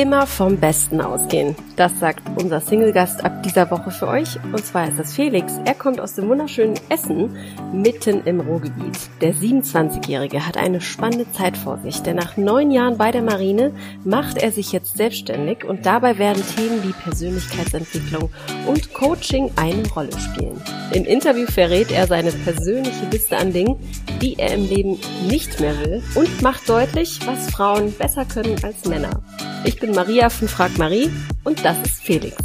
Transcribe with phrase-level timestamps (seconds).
[0.00, 1.54] immer vom Besten ausgehen.
[1.76, 4.38] Das sagt unser Single-Gast ab dieser Woche für euch.
[4.50, 5.52] Und zwar ist das Felix.
[5.66, 7.36] Er kommt aus dem wunderschönen Essen,
[7.70, 8.98] mitten im Ruhrgebiet.
[9.20, 13.74] Der 27-Jährige hat eine spannende Zeit vor sich, denn nach neun Jahren bei der Marine
[14.02, 18.30] macht er sich jetzt selbstständig und dabei werden Themen wie Persönlichkeitsentwicklung
[18.66, 20.62] und Coaching eine Rolle spielen.
[20.92, 23.76] Im Interview verrät er seine persönliche Liste an Dingen,
[24.22, 24.98] die er im Leben
[25.28, 29.22] nicht mehr will und macht deutlich, was Frauen besser können als Männer.
[29.64, 31.10] Ich bin Maria von Frag Marie
[31.44, 32.36] und das ist Felix.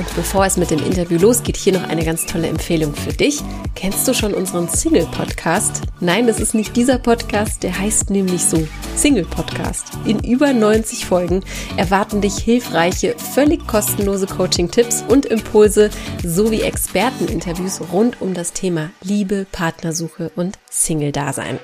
[0.00, 3.42] Und bevor es mit dem Interview losgeht, hier noch eine ganz tolle Empfehlung für dich.
[3.74, 5.82] Kennst du schon unseren Single-Podcast?
[6.00, 9.98] Nein, das ist nicht dieser Podcast, der heißt nämlich so Single-Podcast.
[10.06, 11.44] In über 90 Folgen
[11.76, 15.90] erwarten dich hilfreiche, völlig kostenlose Coaching-Tipps und Impulse
[16.24, 21.58] sowie Experteninterviews rund um das Thema Liebe, Partnersuche und Single-Dasein.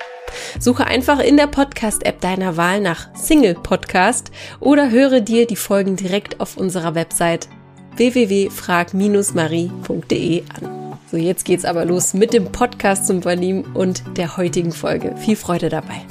[0.58, 5.96] Suche einfach in der Podcast-App deiner Wahl nach Single Podcast oder höre dir die Folgen
[5.96, 7.48] direkt auf unserer Website
[7.96, 10.98] www.frag-marie.de an.
[11.10, 15.14] So, jetzt geht's aber los mit dem Podcast zum Verlieben und der heutigen Folge.
[15.16, 16.02] Viel Freude dabei.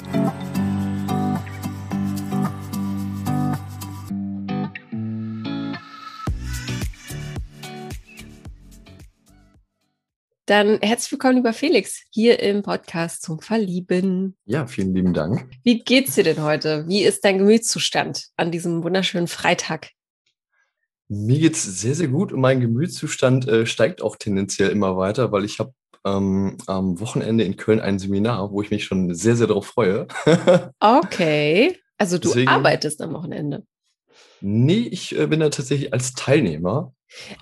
[10.46, 14.36] Dann herzlich willkommen, lieber Felix, hier im Podcast zum Verlieben.
[14.44, 15.50] Ja, vielen lieben Dank.
[15.64, 16.86] Wie geht's dir denn heute?
[16.86, 19.90] Wie ist dein Gemütszustand an diesem wunderschönen Freitag?
[21.08, 25.44] Mir geht's sehr, sehr gut und mein Gemütszustand äh, steigt auch tendenziell immer weiter, weil
[25.44, 25.74] ich habe
[26.04, 30.06] ähm, am Wochenende in Köln ein Seminar, wo ich mich schon sehr, sehr darauf freue.
[30.78, 33.64] okay, also du Deswegen, arbeitest am Wochenende.
[34.40, 36.94] Nee, ich äh, bin da tatsächlich als Teilnehmer.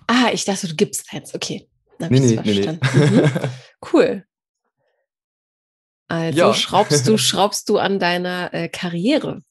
[0.06, 1.68] Ah, ich dachte, du gibst eins, okay.
[2.10, 2.78] Nee, nee, nee, nee.
[2.94, 3.30] Mhm.
[3.92, 4.24] Cool.
[6.08, 6.54] Also ja.
[6.54, 9.42] schraubst du, schraubst du an deiner äh, Karriere.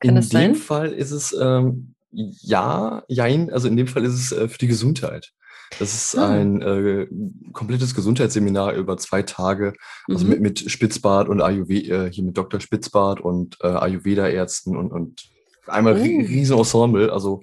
[0.00, 0.46] Kann in das sein?
[0.46, 4.48] In dem Fall ist es ähm, ja, jein, also in dem Fall ist es äh,
[4.48, 5.32] für die Gesundheit.
[5.78, 6.30] Das ist ah.
[6.30, 7.08] ein äh,
[7.52, 9.72] komplettes Gesundheitsseminar über zwei Tage,
[10.08, 10.30] also mhm.
[10.30, 12.60] mit, mit Spitzbart und Ayurveda, äh, hier mit Dr.
[12.60, 15.24] Spitzbart und äh, Ayurveda-Ärzten und, und
[15.66, 16.02] einmal oh.
[16.02, 17.42] riesen Ensemble, also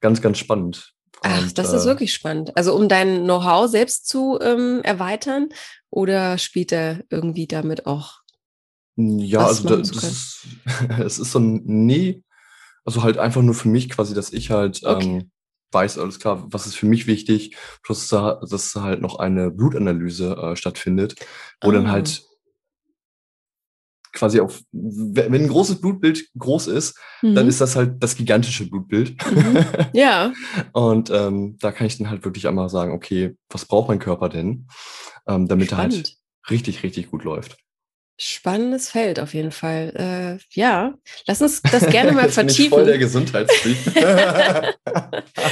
[0.00, 0.92] ganz, ganz spannend.
[1.22, 2.56] Ach, und, das ist äh, wirklich spannend.
[2.56, 5.48] Also um dein Know-how selbst zu ähm, erweitern
[5.90, 8.20] oder spielt er irgendwie damit auch?
[8.96, 10.46] Ja, also das, das ist,
[10.98, 12.22] es ist so ein Nee,
[12.84, 15.04] also halt einfach nur für mich quasi, dass ich halt okay.
[15.04, 15.30] ähm,
[15.72, 20.56] weiß, alles klar, was ist für mich wichtig, plus dass halt noch eine Blutanalyse äh,
[20.56, 21.14] stattfindet,
[21.62, 21.72] wo oh.
[21.72, 21.92] dann ah.
[21.92, 22.24] halt
[24.12, 27.34] quasi auf, wenn ein großes Blutbild groß ist, mhm.
[27.34, 29.16] dann ist das halt das gigantische Blutbild.
[29.30, 29.64] Mhm.
[29.92, 30.32] Ja.
[30.72, 34.28] und ähm, da kann ich dann halt wirklich einmal sagen, okay, was braucht mein Körper
[34.28, 34.66] denn,
[35.26, 35.92] ähm, damit Spannend.
[35.92, 36.16] er halt
[36.50, 37.56] richtig, richtig gut läuft.
[38.22, 40.38] Spannendes Feld auf jeden Fall.
[40.42, 40.92] Äh, ja,
[41.26, 42.64] lass uns das gerne mal vertiefen.
[42.64, 43.78] Bin voll der Gesundheitsfreak.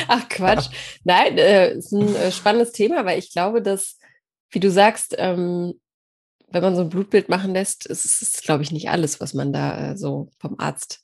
[0.09, 0.69] Ach Quatsch.
[1.03, 3.97] Nein, äh, ist ein äh, spannendes Thema, weil ich glaube, dass,
[4.51, 5.81] wie du sagst, ähm,
[6.51, 9.53] wenn man so ein Blutbild machen lässt, ist es, glaube ich, nicht alles, was man
[9.53, 11.01] da äh, so vom Arzt.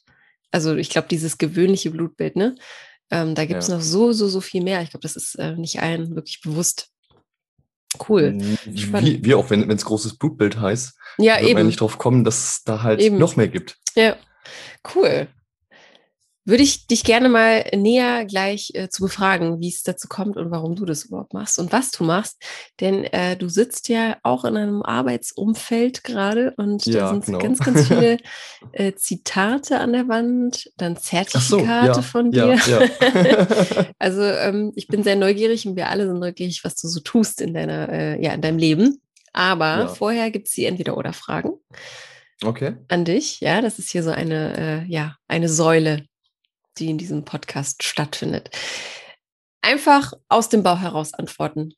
[0.50, 2.54] Also ich glaube, dieses gewöhnliche Blutbild, ne?
[3.10, 3.76] Ähm, da gibt es ja.
[3.76, 4.82] noch so, so, so viel mehr.
[4.82, 6.88] Ich glaube, das ist äh, nicht allen wirklich bewusst.
[8.08, 8.38] Cool.
[8.64, 11.58] Wie, wie auch wenn es großes Blutbild heißt, ja, wird eben.
[11.58, 13.18] man nicht drauf kommen, dass es da halt eben.
[13.18, 13.76] noch mehr gibt.
[13.94, 14.16] Ja,
[14.94, 15.28] cool
[16.44, 20.50] würde ich dich gerne mal näher gleich äh, zu befragen, wie es dazu kommt und
[20.50, 22.42] warum du das überhaupt machst und was du machst.
[22.80, 27.38] Denn äh, du sitzt ja auch in einem Arbeitsumfeld gerade und ja, da sind genau.
[27.38, 28.18] ganz, ganz viele
[28.72, 32.58] äh, Zitate an der Wand, dann Zertifikate so, ja, von dir.
[32.66, 32.80] Ja,
[33.98, 37.40] also ähm, ich bin sehr neugierig und wir alle sind neugierig, was du so tust
[37.40, 39.00] in deiner, äh, ja, in deinem Leben.
[39.32, 41.54] Aber vorher gibt es die Entweder-Oder-Fragen.
[42.44, 42.76] Okay.
[42.88, 46.06] An dich, ja, das ist hier so eine, äh, ja, eine Säule
[46.78, 48.50] die in diesem Podcast stattfindet.
[49.62, 51.74] Einfach aus dem Bauch heraus antworten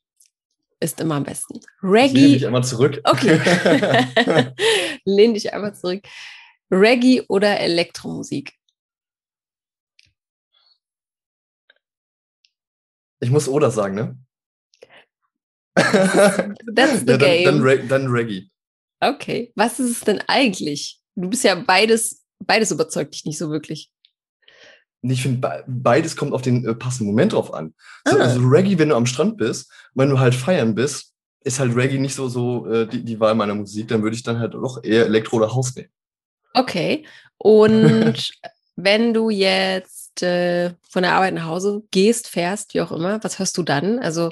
[0.79, 1.59] ist immer am besten.
[1.81, 2.13] Reggae.
[2.13, 3.01] Lehn dich einmal zurück.
[3.03, 3.39] Okay.
[5.05, 6.03] Lehn dich einmal zurück.
[6.69, 8.53] Reggae oder Elektromusik?
[13.19, 14.17] Ich muss oder sagen, ne?
[15.75, 17.45] That's the ja, game.
[17.45, 18.49] Dann, dann, dann Reggae.
[18.99, 19.51] Okay.
[19.55, 20.99] Was ist es denn eigentlich?
[21.15, 23.91] Du bist ja beides, beides überzeugt dich nicht so wirklich
[25.01, 27.73] ich finde, beides kommt auf den äh, passenden Moment drauf an.
[28.05, 28.11] Ah.
[28.11, 31.13] So, also Reggae, wenn du am Strand bist, wenn du halt feiern bist,
[31.43, 34.23] ist halt Reggae nicht so, so äh, die, die Wahl meiner Musik, dann würde ich
[34.23, 35.89] dann halt doch eher Elektro oder Haus nehmen.
[36.53, 37.05] Okay.
[37.37, 38.31] Und
[38.75, 43.39] wenn du jetzt äh, von der Arbeit nach Hause gehst, fährst, wie auch immer, was
[43.39, 43.99] hörst du dann?
[43.99, 44.31] Also,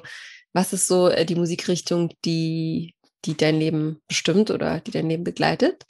[0.53, 2.95] was ist so äh, die Musikrichtung, die,
[3.25, 5.85] die dein Leben bestimmt oder die dein Leben begleitet?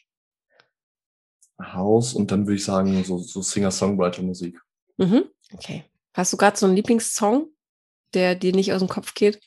[1.61, 4.59] House und dann würde ich sagen, so, so Singer-Songwriter-Musik.
[4.97, 5.25] Mhm.
[5.53, 5.83] Okay.
[6.13, 7.47] Hast du gerade so einen Lieblingssong,
[8.13, 9.39] der dir nicht aus dem Kopf geht?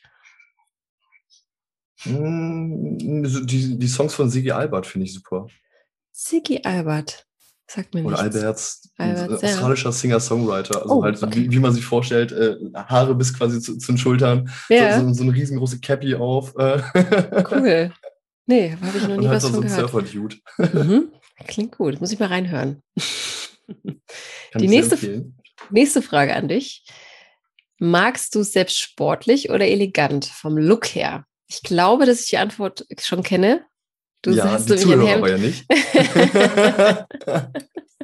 [2.05, 5.47] Mm, die, die Songs von Sigi Albert finde ich super.
[6.11, 7.25] Sigi Albert.
[7.67, 8.35] Sagt mir Oder nichts.
[8.37, 9.53] Alberts, Alberts, ein ja.
[9.55, 10.81] australischer Singer-Songwriter.
[10.81, 11.43] Also Oh, halt, so okay.
[11.43, 15.07] wie, wie man sich vorstellt, äh, Haare bis quasi zu, zu den Schultern, Ja, so,
[15.07, 16.55] so, so eine riesengroße Cappy auf.
[16.57, 16.81] Äh,
[17.51, 17.93] cool.
[18.47, 19.91] Nee, habe ich noch nie Und halt was so, so von ein gehört.
[19.91, 20.35] Surfer-Dude.
[20.57, 21.11] Mhm.
[21.47, 22.01] Klingt gut.
[22.01, 22.81] Muss ich mal reinhören.
[24.51, 25.38] Kann Die nächste- empfehlen.
[25.71, 26.85] Nächste Frage an dich.
[27.77, 31.25] Magst du selbst sportlich oder elegant vom Look her?
[31.47, 33.65] Ich glaube, dass ich die Antwort schon kenne.
[34.21, 35.65] Du ja, hast die ein Zuhörer aber ja nicht.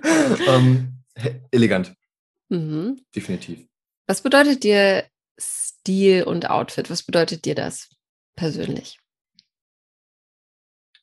[0.47, 1.03] ähm,
[1.51, 1.93] elegant,
[2.49, 3.01] Mhm.
[3.15, 3.65] definitiv.
[4.07, 5.05] Was bedeutet dir
[5.39, 6.89] Stil und Outfit?
[6.89, 7.89] Was bedeutet dir das
[8.35, 8.99] persönlich?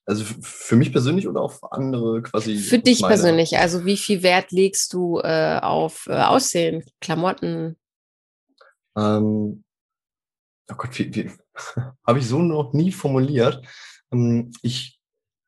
[0.05, 2.57] Also für mich persönlich oder auch für andere quasi?
[2.57, 3.15] Für dich meine?
[3.15, 7.77] persönlich, also wie viel Wert legst du äh, auf äh, Aussehen, Klamotten?
[8.97, 9.65] Ähm,
[10.71, 11.31] oh Gott, wie, wie,
[12.07, 13.65] habe ich so noch nie formuliert.
[14.13, 14.99] Ähm, ich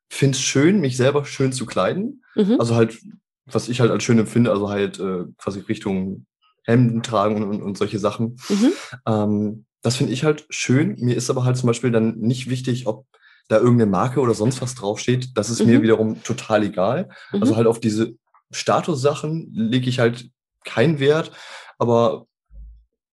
[0.09, 2.23] finde es schön, mich selber schön zu kleiden.
[2.35, 2.59] Mhm.
[2.59, 2.97] Also halt,
[3.45, 6.25] was ich halt als schön empfinde, also halt äh, quasi Richtung
[6.63, 8.37] Hemden tragen und, und, und solche Sachen.
[8.49, 8.71] Mhm.
[9.05, 10.95] Ähm, das finde ich halt schön.
[10.99, 13.05] Mir ist aber halt zum Beispiel dann nicht wichtig, ob
[13.47, 15.29] da irgendeine Marke oder sonst was draufsteht.
[15.37, 15.83] Das ist mir Mhm.
[15.83, 17.09] wiederum total egal.
[17.31, 17.41] Mhm.
[17.41, 18.13] Also halt auf diese
[18.51, 20.29] Statussachen lege ich halt
[20.63, 21.31] keinen Wert.
[21.77, 22.25] Aber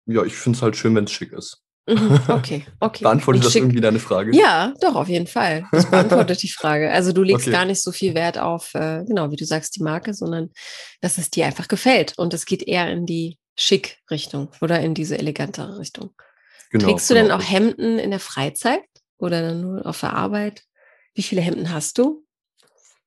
[0.05, 1.61] ja, ich finde es halt schön, wenn es schick ist.
[1.87, 2.19] Mhm.
[2.29, 3.03] Okay, okay.
[3.03, 4.35] Beantwortet Und das schick- irgendwie deine Frage?
[4.35, 5.67] Ja, doch, auf jeden Fall.
[5.71, 6.91] Das beantwortet die Frage.
[6.91, 7.51] Also du legst Okay.
[7.51, 10.49] gar nicht so viel Wert auf, äh, genau, wie du sagst, die Marke, sondern
[11.01, 12.13] dass es dir einfach gefällt.
[12.17, 16.11] Und es geht eher in die Schick-Richtung oder in diese elegantere Richtung.
[16.71, 17.37] Genau, Trägst du denn genau.
[17.37, 18.81] auch Hemden in der Freizeit
[19.17, 20.63] oder dann nur auf der Arbeit?
[21.13, 22.25] Wie viele Hemden hast du?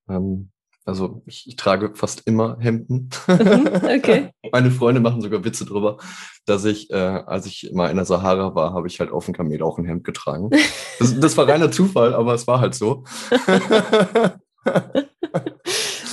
[0.08, 0.50] Ähm,
[0.88, 3.10] also ich, ich trage fast immer Hemden.
[3.26, 4.30] Mhm, okay.
[4.52, 5.98] Meine Freunde machen sogar Witze drüber,
[6.46, 9.34] dass ich, äh, als ich mal in der Sahara war, habe ich halt auf dem
[9.34, 10.50] Kamel auch ein Hemd getragen.
[10.98, 13.04] Das, das war reiner Zufall, aber es war halt so.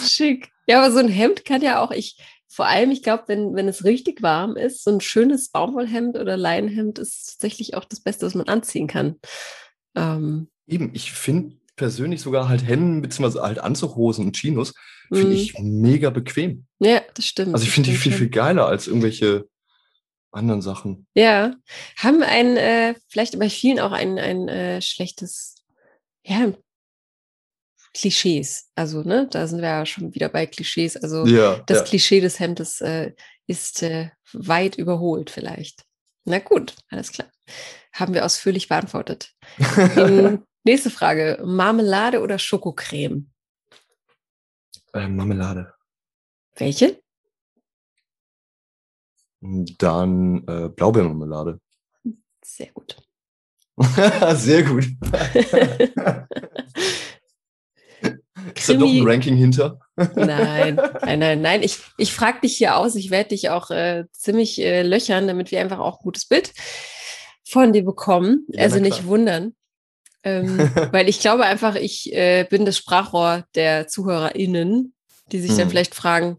[0.08, 0.52] Schick.
[0.68, 3.68] Ja, aber so ein Hemd kann ja auch, ich, vor allem, ich glaube, wenn, wenn
[3.68, 8.28] es richtig warm ist, so ein schönes Baumwollhemd oder Leinenhemd ist tatsächlich auch das Beste,
[8.28, 9.16] was man anziehen kann.
[9.96, 14.74] Ähm, Eben, ich finde persönlich sogar halt Hemden beziehungsweise halt Anzughosen und Chinos
[15.10, 15.34] finde Mhm.
[15.34, 16.66] ich mega bequem.
[16.80, 17.54] ja, das stimmt.
[17.54, 19.48] Also ich finde die viel, viel geiler als irgendwelche
[20.32, 21.06] anderen Sachen.
[21.14, 21.56] Ja,
[21.98, 25.56] haben ein, äh, vielleicht bei vielen auch ein, ein äh, schlechtes,
[26.26, 26.52] ja,
[27.94, 28.70] Klischees.
[28.76, 30.98] Also, ne, da sind wir ja schon wieder bei Klischees.
[30.98, 31.84] Also, Ja, das ja.
[31.86, 33.14] Klischee des Hemdes äh,
[33.48, 35.86] ist äh, weit überholt vielleicht.
[36.26, 37.30] Na gut, alles klar.
[37.94, 39.34] Haben wir ausführlich beantwortet.
[39.96, 41.42] Ähm, nächste Frage.
[41.46, 43.32] Marmelade oder Schokocreme?
[44.94, 45.74] Äh, Marmelade.
[46.56, 47.00] Welche?
[49.42, 51.60] Dann äh, Blaubeermarmelade.
[52.44, 52.98] Sehr gut.
[54.36, 54.86] Sehr gut.
[58.56, 59.80] Ist da doch ein Ranking hinter?
[59.96, 61.64] Nein, nein, nein, nein.
[61.64, 62.96] Ich, ich frage dich hier aus.
[62.96, 66.54] Ich werde dich auch äh, ziemlich äh, löchern, damit wir einfach auch ein gutes Bild
[67.44, 68.46] von dir bekommen.
[68.50, 69.56] Ja, also nicht wundern.
[70.24, 70.58] Ähm,
[70.92, 74.94] weil ich glaube einfach, ich äh, bin das Sprachrohr der ZuhörerInnen,
[75.32, 75.70] die sich dann Hm.
[75.70, 76.38] vielleicht fragen,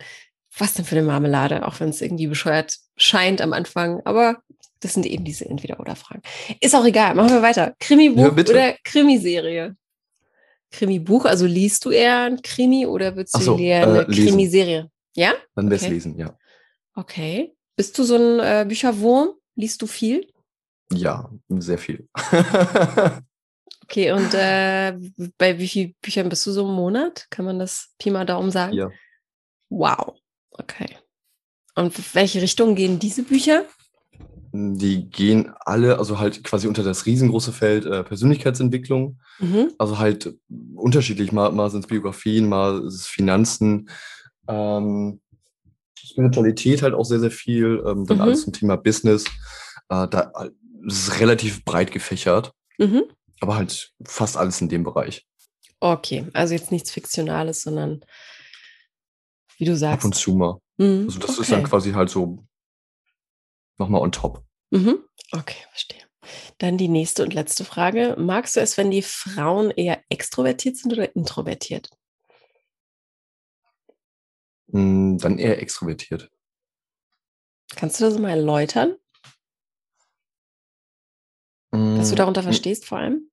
[0.59, 4.00] was denn für eine Marmelade, auch wenn es irgendwie bescheuert scheint am Anfang.
[4.05, 4.38] Aber
[4.81, 6.23] das sind eben diese Entweder-Oder-Fragen.
[6.61, 7.69] Ist auch egal, machen wir weiter.
[7.69, 8.52] Ja, Krimi-Buch bitte.
[8.52, 9.76] oder Krimiserie?
[10.70, 14.26] Krimi-Buch, also liest du eher ein Krimi oder würdest du so, eher äh, eine lesen.
[14.28, 14.90] Krimiserie?
[15.14, 15.35] Ja?
[15.54, 15.92] Dann wär's Okay.
[15.92, 16.37] lesen, ja.
[16.94, 17.54] Okay.
[17.76, 19.30] Bist du so ein äh, Bücherwurm?
[19.54, 20.26] Liest du viel?
[20.92, 22.08] Ja, sehr viel.
[23.88, 24.99] Okay, und äh,
[25.38, 27.26] bei wie vielen Büchern bist du so im Monat?
[27.30, 28.73] Kann man das Pi mal Daumen sagen?
[28.73, 28.90] ja.
[29.68, 30.16] Wow.
[30.50, 30.96] Okay.
[31.76, 33.64] Und welche Richtung gehen diese Bücher?
[34.79, 39.19] Die gehen alle, also halt quasi unter das riesengroße Feld äh, Persönlichkeitsentwicklung.
[39.39, 39.73] Mhm.
[39.79, 40.35] Also halt
[40.75, 41.33] unterschiedlich.
[41.33, 43.89] Mal, mal sind es Biografien, mal ist es Finanzen.
[44.49, 45.21] Ähm,
[45.99, 47.83] Spiritualität halt auch sehr, sehr viel.
[47.87, 48.23] Ähm, dann Mhm.
[48.23, 49.25] alles zum Thema Business.
[49.89, 50.33] Äh, da
[50.89, 53.05] es ist relativ breit gefächert, Mhm.
[53.41, 55.27] aber halt fast alles in dem Bereich.
[55.81, 58.05] Okay, also jetzt nichts Fiktionales, sondern
[59.59, 60.05] wie du Ab sagst.
[60.05, 60.59] und zu mal.
[60.79, 61.05] Mhm.
[61.07, 61.43] Also das okay.
[61.43, 62.45] ist dann quasi halt so
[63.79, 64.43] nochmal on top.
[64.76, 64.99] Mhm.
[65.33, 66.02] Okay, verstehe.
[66.59, 68.14] Dann die nächste und letzte Frage.
[68.18, 71.90] Magst du es, wenn die Frauen eher extrovertiert sind oder introvertiert?
[74.68, 76.30] Mm, Dann eher extrovertiert.
[77.75, 78.97] Kannst du das mal erläutern,
[81.71, 83.30] was du Mm, darunter verstehst vor allem?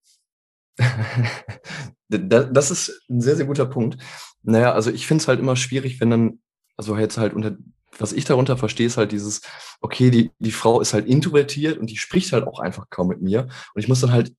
[2.09, 4.01] das ist ein sehr, sehr guter Punkt.
[4.43, 6.41] Naja, also ich finde es halt immer schwierig, wenn dann,
[6.77, 7.57] also jetzt halt unter,
[7.99, 9.41] was ich darunter verstehe, ist halt dieses,
[9.81, 13.21] okay, die, die Frau ist halt introvertiert und die spricht halt auch einfach kaum mit
[13.21, 13.47] mir.
[13.73, 14.33] Und ich muss dann halt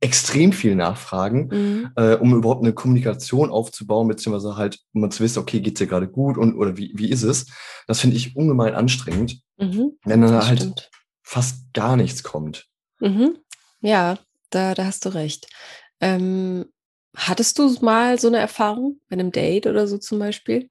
[0.00, 1.90] extrem viel nachfragen, mhm.
[1.96, 6.08] äh, um überhaupt eine Kommunikation aufzubauen, beziehungsweise halt, um zu wissen, okay, geht's dir gerade
[6.08, 7.46] gut und oder wie, wie ist es?
[7.86, 9.92] Das finde ich ungemein anstrengend, mhm.
[10.04, 10.90] wenn dann halt stimmt.
[11.22, 12.66] fast gar nichts kommt.
[13.00, 13.38] Mhm.
[13.80, 14.18] Ja,
[14.50, 15.46] da, da hast du recht.
[16.00, 16.66] Ähm,
[17.16, 20.68] hattest du mal so eine Erfahrung bei einem Date oder so zum Beispiel?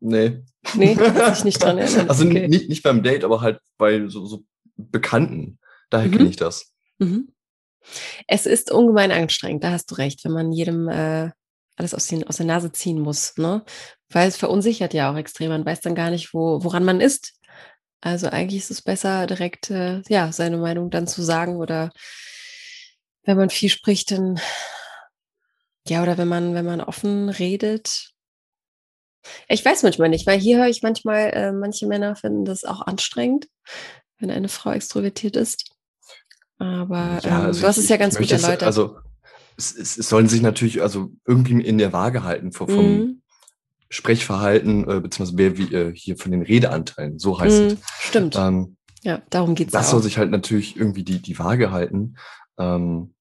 [0.00, 0.42] Nee.
[0.74, 2.08] Nee, kann ich nicht dran erinnern.
[2.08, 2.48] Also okay.
[2.48, 4.44] nicht, nicht beim Date, aber halt bei so, so
[4.76, 5.58] Bekannten.
[5.90, 6.12] Daher mhm.
[6.12, 6.72] kenne ich das.
[6.98, 7.32] Mhm.
[8.26, 11.30] Es ist ungemein anstrengend, da hast du recht, wenn man jedem äh,
[11.76, 13.64] alles aus, den, aus der Nase ziehen muss, ne?
[14.10, 15.50] Weil es verunsichert ja auch extrem.
[15.50, 17.34] Man weiß dann gar nicht, wo, woran man ist.
[18.00, 21.90] Also eigentlich ist es besser, direkt äh, ja, seine Meinung dann zu sagen oder
[23.24, 24.40] wenn man viel spricht, dann
[25.86, 28.12] ja, oder wenn man, wenn man offen redet.
[29.48, 32.82] Ich weiß manchmal nicht, weil hier höre ich manchmal, äh, manche Männer finden das auch
[32.82, 33.48] anstrengend,
[34.18, 35.70] wenn eine Frau extrovertiert ist.
[36.58, 38.64] Aber ja, ähm, also du hast ich, es ja ganz gut erläutert.
[38.64, 38.98] Also
[39.56, 43.22] es, es, es, sollen sich natürlich also irgendwie in der Waage halten vom, vom mhm.
[43.90, 47.78] Sprechverhalten, äh, beziehungsweise wie, äh, hier von den Redeanteilen, so heißt mhm, es.
[48.00, 48.36] Stimmt.
[48.36, 52.16] Ähm, ja, darum geht es Das soll sich halt natürlich irgendwie die, die Waage halten.
[52.58, 53.14] Ähm,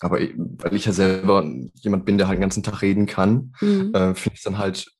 [0.00, 3.94] aber weil ich ja selber jemand bin, der halt den ganzen Tag reden kann, mhm.
[3.94, 4.95] äh, finde ich es dann halt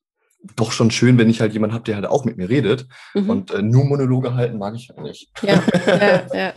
[0.55, 2.87] doch schon schön, wenn ich halt jemand habe, der halt auch mit mir redet.
[3.15, 3.31] Mhm.
[3.31, 5.31] Und äh, nur Monologe halten mag ich halt nicht.
[5.43, 6.55] Ja, ja, ja.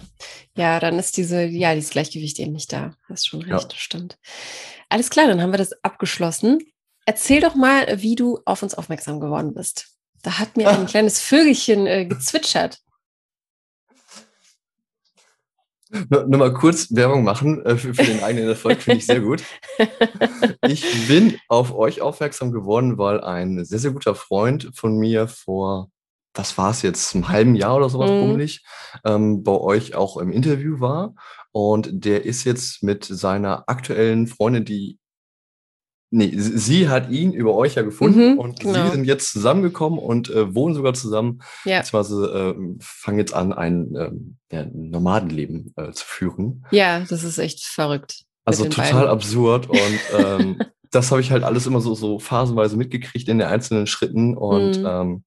[0.56, 2.96] ja, dann ist diese, ja, dieses Gleichgewicht eben nicht da.
[3.08, 3.80] Hast schon recht, ja.
[3.80, 4.18] stimmt.
[4.90, 6.60] Alles klar, dann haben wir das abgeschlossen.
[7.06, 9.88] Erzähl doch mal, wie du auf uns aufmerksam geworden bist.
[10.22, 12.80] Da hat mir ein kleines Vögelchen äh, gezwitschert.
[16.10, 19.22] Nur, nur, mal kurz Werbung machen äh, für, für, den eigenen Erfolg, finde ich sehr
[19.22, 19.44] gut.
[20.68, 25.90] Ich bin auf euch aufmerksam geworden, weil ein sehr, sehr guter Freund von mir vor,
[26.36, 28.20] was war es jetzt, einem halben Jahr oder sowas mhm.
[28.20, 28.64] bummelig,
[29.04, 31.16] ähm, bei euch auch im Interview war.
[31.52, 35.00] Und der ist jetzt mit seiner aktuellen Freundin, die
[36.12, 38.86] Nee, sie hat ihn über euch ja gefunden mhm, und genau.
[38.86, 41.42] sie sind jetzt zusammengekommen und äh, wohnen sogar zusammen.
[41.66, 41.80] Ja.
[41.80, 46.66] Beziehungsweise äh, fangen jetzt an, ein ähm, ja, Nomadenleben äh, zu führen.
[46.72, 48.24] Ja, das ist echt verrückt.
[48.44, 49.08] Also total beiden.
[49.10, 50.58] absurd und ähm,
[50.90, 54.80] das habe ich halt alles immer so, so phasenweise mitgekriegt in den einzelnen Schritten und
[54.80, 54.86] mhm.
[54.88, 55.24] ähm,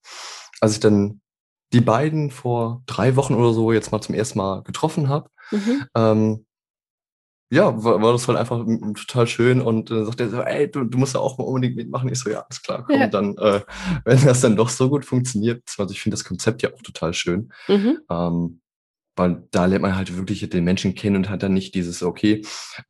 [0.61, 1.21] als ich dann
[1.73, 5.85] die beiden vor drei Wochen oder so jetzt mal zum ersten Mal getroffen habe, mhm.
[5.97, 6.47] ähm,
[7.53, 10.71] ja, war, war das halt einfach total schön und dann äh, sagt er so, ey,
[10.71, 12.09] du, du musst ja auch mal unbedingt mitmachen.
[12.09, 12.99] Ich so, ja, alles klar, komm.
[12.99, 13.09] Ja.
[13.09, 13.61] dann, äh,
[14.07, 17.13] wenn das dann doch so gut funktioniert, also ich finde das Konzept ja auch total
[17.13, 17.53] schön.
[17.69, 17.99] Mhm.
[18.09, 18.61] Ähm,
[19.17, 22.41] weil da lernt man halt wirklich den Menschen kennen und hat dann nicht dieses, okay,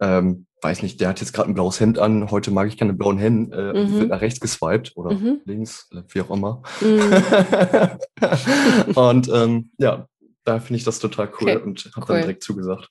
[0.00, 2.92] ähm, weiß nicht, der hat jetzt gerade ein blaues Hemd an, heute mag ich keine
[2.92, 3.99] blauen Hemden, äh, mhm.
[3.99, 5.40] wird nach rechts geswiped oder mhm.
[5.45, 6.62] links, äh, wie auch immer.
[6.81, 8.95] Mhm.
[8.95, 10.07] und ähm, ja,
[10.45, 12.07] da finde ich das total cool okay, und habe cool.
[12.07, 12.89] dann direkt zugesagt.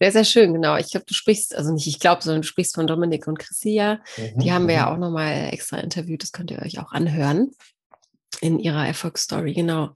[0.00, 0.76] Sehr, sehr schön, genau.
[0.76, 4.00] Ich glaube, du sprichst, also nicht ich glaube, sondern du sprichst von Dominik und Chrissia.
[4.16, 4.92] Mhm, die haben wir ja mhm.
[4.92, 7.50] auch nochmal extra interviewt, das könnt ihr euch auch anhören
[8.40, 9.90] in ihrer Erfolgsstory, genau.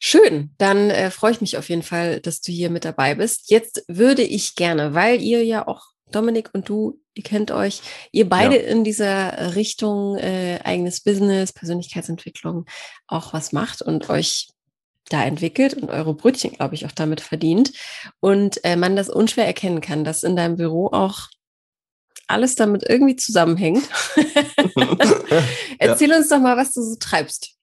[0.00, 3.50] Schön, dann äh, freue ich mich auf jeden Fall, dass du hier mit dabei bist.
[3.50, 8.28] Jetzt würde ich gerne, weil ihr ja auch, Dominik und du, ihr kennt euch, ihr
[8.28, 8.68] beide ja.
[8.68, 12.66] in dieser Richtung äh, eigenes Business, Persönlichkeitsentwicklung
[13.06, 14.48] auch was macht und euch
[15.12, 17.72] da entwickelt und eure Brötchen, glaube ich, auch damit verdient.
[18.20, 21.28] Und äh, man das unschwer erkennen kann, dass in deinem Büro auch
[22.26, 23.88] alles damit irgendwie zusammenhängt.
[25.78, 26.16] Erzähl ja.
[26.16, 27.56] uns doch mal, was du so treibst.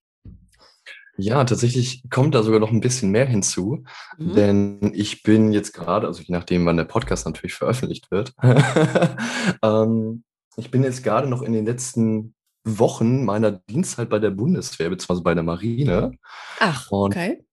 [1.18, 3.84] Ja, tatsächlich kommt da sogar noch ein bisschen mehr hinzu,
[4.18, 4.36] mhm.
[4.36, 8.34] denn ich bin jetzt gerade, also je nachdem, wann der Podcast natürlich veröffentlicht wird,
[9.62, 10.24] ähm,
[10.56, 15.24] ich bin jetzt gerade noch in den letzten Wochen meiner Dienstzeit bei der Bundeswehr, beziehungsweise
[15.24, 16.12] bei der Marine.
[16.60, 17.44] Ach, und okay.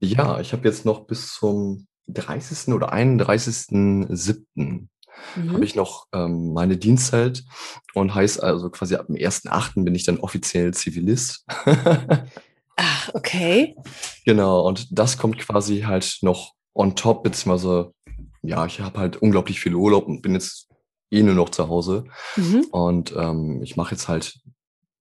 [0.00, 2.74] Ja, ich habe jetzt noch bis zum 30.
[2.74, 4.88] oder 31.07.
[5.36, 5.52] Mhm.
[5.52, 7.44] habe ich noch ähm, meine Dienstzeit
[7.94, 9.84] und heißt also quasi ab dem 1.8.
[9.84, 11.44] bin ich dann offiziell Zivilist.
[12.76, 13.76] Ach, okay.
[14.24, 17.92] Genau, und das kommt quasi halt noch on top, beziehungsweise
[18.42, 20.68] ja, ich habe halt unglaublich viel Urlaub und bin jetzt
[21.10, 22.04] eh nur noch zu Hause.
[22.36, 22.66] Mhm.
[22.72, 24.38] Und ähm, ich mache jetzt halt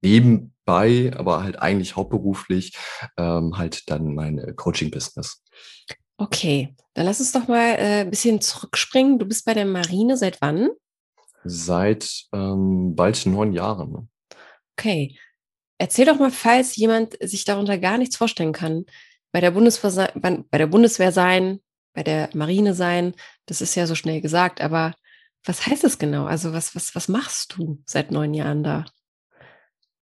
[0.02, 2.76] nebenbei, aber halt eigentlich hauptberuflich,
[3.16, 5.42] ähm, halt dann mein äh, Coaching-Business.
[6.18, 9.18] Okay, dann lass uns doch mal äh, ein bisschen zurückspringen.
[9.18, 10.68] Du bist bei der Marine seit wann?
[11.44, 13.92] Seit ähm, bald neun Jahren.
[13.92, 14.08] Ne?
[14.76, 15.16] Okay.
[15.78, 18.84] Erzähl doch mal, falls jemand sich darunter gar nichts vorstellen kann,
[19.32, 21.60] bei der Bundeswehr, bei der Bundeswehr sein,
[21.94, 23.14] bei der Marine sein,
[23.46, 24.94] das ist ja so schnell gesagt, aber
[25.46, 26.26] Was heißt das genau?
[26.26, 28.84] Also was, was, was machst du seit neun Jahren da?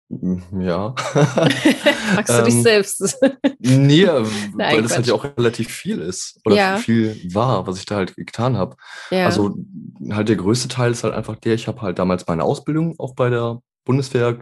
[0.10, 0.94] Hm, ja.
[2.16, 3.18] Magst du dich ähm, selbst?
[3.60, 6.40] nee, Nein, weil das halt ja auch relativ viel ist.
[6.46, 6.78] Oder ja.
[6.78, 8.76] viel war, was ich da halt getan habe.
[9.10, 9.26] Ja.
[9.26, 9.56] Also
[10.12, 13.16] halt der größte Teil ist halt einfach der, ich habe halt damals meine Ausbildung auch
[13.16, 14.40] bei der Bundeswehr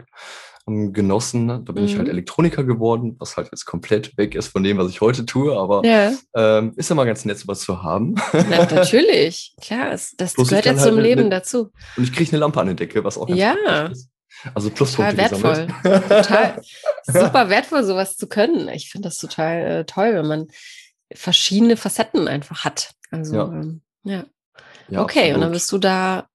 [0.68, 1.48] ähm, genossen.
[1.48, 1.88] Da bin mhm.
[1.88, 2.12] ich halt mhm.
[2.12, 5.56] Elektroniker geworden, was halt jetzt komplett weg ist von dem, was ich heute tue.
[5.56, 6.12] Aber ja.
[6.34, 8.16] Ähm, ist ja mal ganz nett, sowas zu haben.
[8.32, 9.90] Na, natürlich, klar.
[9.92, 11.70] Das Plus gehört ja zum halt Leben eine, dazu.
[11.96, 13.86] Und ich kriege eine Lampe an der Decke, was auch ganz ja.
[13.86, 14.10] ist.
[14.54, 16.00] Also Pluspunkte total wertvoll.
[16.08, 16.62] total
[17.06, 18.68] super wertvoll, sowas zu können.
[18.68, 20.48] Ich finde das total äh, toll, wenn man
[21.14, 22.94] verschiedene Facetten einfach hat.
[23.10, 23.52] Also ja.
[23.52, 24.24] Ähm, ja.
[24.88, 25.02] ja.
[25.02, 25.34] okay, absolut.
[25.34, 26.28] und dann bist du da,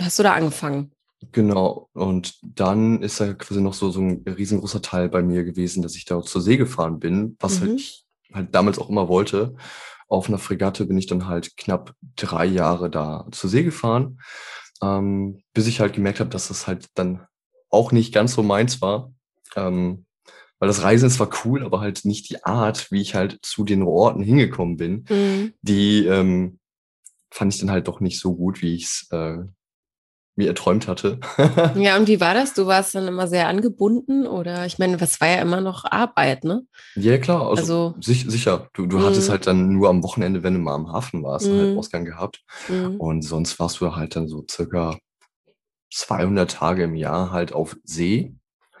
[0.00, 0.92] hast du da angefangen.
[1.32, 5.82] Genau, und dann ist da quasi noch so, so ein riesengroßer Teil bei mir gewesen,
[5.82, 7.72] dass ich da zur See gefahren bin, was halt mhm.
[7.72, 9.56] halt ich halt damals auch immer wollte.
[10.08, 14.20] Auf einer Fregatte bin ich dann halt knapp drei Jahre da zur See gefahren,
[14.82, 17.26] ähm, bis ich halt gemerkt habe, dass das halt dann
[17.70, 19.12] auch nicht ganz so meins war.
[19.54, 20.06] Ähm,
[20.58, 23.64] weil das Reisen ist zwar cool, aber halt nicht die Art, wie ich halt zu
[23.64, 25.52] den Orten hingekommen bin, mhm.
[25.60, 26.58] die ähm,
[27.30, 29.38] fand ich dann halt doch nicht so gut, wie ich es äh,
[30.36, 31.18] mir erträumt hatte.
[31.76, 32.54] ja, und wie war das?
[32.54, 36.44] Du warst dann immer sehr angebunden oder ich meine, was war ja immer noch Arbeit,
[36.44, 36.62] ne?
[36.94, 38.68] Ja, klar, also, also sich, sicher.
[38.74, 39.32] Du, du hattest mhm.
[39.32, 41.78] halt dann nur am Wochenende, wenn du mal am Hafen warst, halt mhm.
[41.78, 42.42] Ausgang gehabt.
[42.68, 42.96] Mhm.
[42.96, 44.98] Und sonst warst du halt dann so circa
[45.98, 48.34] 200 Tage im Jahr halt auf See.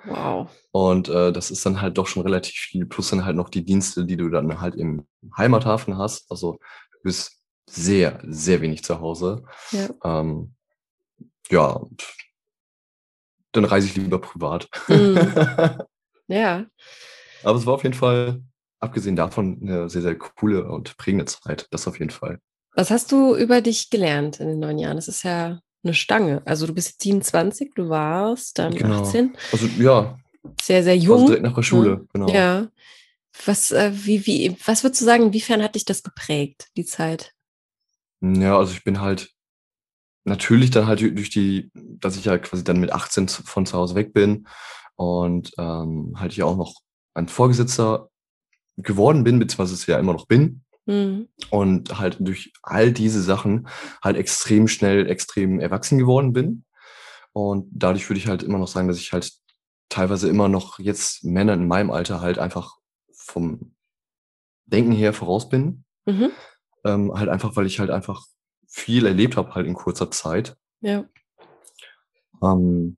[0.04, 0.48] Wow.
[0.70, 3.64] Und äh, das ist dann halt doch schon relativ viel, plus dann halt noch die
[3.64, 5.06] Dienste, die du dann halt im
[5.36, 6.30] Heimathafen hast.
[6.30, 6.58] Also
[6.92, 9.42] du bist sehr, sehr wenig zu Hause.
[9.72, 10.54] Ja, ähm,
[11.50, 11.80] ja
[13.52, 14.68] dann reise ich lieber privat.
[14.88, 15.18] Mhm.
[16.28, 16.66] Ja.
[17.44, 18.42] Aber es war auf jeden Fall,
[18.80, 21.68] abgesehen davon, eine sehr, sehr coole und prägende Zeit.
[21.70, 22.40] Das auf jeden Fall.
[22.74, 24.96] Was hast du über dich gelernt in den neun Jahren?
[24.96, 26.42] Das ist ja eine Stange.
[26.44, 29.02] Also du bist jetzt 27, du warst dann genau.
[29.02, 29.36] 18.
[29.52, 30.18] Also ja.
[30.60, 31.14] Sehr, sehr jung.
[31.14, 32.00] Also direkt nach der Schule, ja.
[32.12, 32.28] genau.
[32.28, 32.68] Ja.
[33.44, 37.32] Was, äh, wie, wie, was würdest du sagen, inwiefern hat dich das geprägt, die Zeit?
[38.20, 39.34] Ja, also ich bin halt
[40.24, 43.94] natürlich dann halt durch die, dass ich ja quasi dann mit 18 von zu Hause
[43.94, 44.46] weg bin
[44.96, 46.74] und ähm, halt hier auch noch
[47.14, 48.08] ein Vorgesetzter
[48.76, 50.62] geworden bin, beziehungsweise es ja immer noch bin.
[50.86, 51.28] Mhm.
[51.50, 53.68] Und halt durch all diese Sachen
[54.02, 56.64] halt extrem schnell, extrem erwachsen geworden bin.
[57.32, 59.32] Und dadurch würde ich halt immer noch sagen, dass ich halt
[59.88, 62.78] teilweise immer noch jetzt Männer in meinem Alter halt einfach
[63.12, 63.74] vom
[64.66, 65.84] Denken her voraus bin.
[66.06, 66.30] Mhm.
[66.84, 68.24] Ähm, halt einfach, weil ich halt einfach
[68.68, 70.56] viel erlebt habe halt in kurzer Zeit.
[70.80, 71.04] Ja.
[72.42, 72.96] Ähm,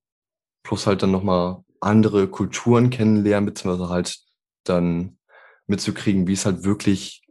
[0.63, 4.19] plus halt dann nochmal andere Kulturen kennenlernen, beziehungsweise halt
[4.65, 5.19] dann
[5.67, 7.23] mitzukriegen, wie es halt wirklich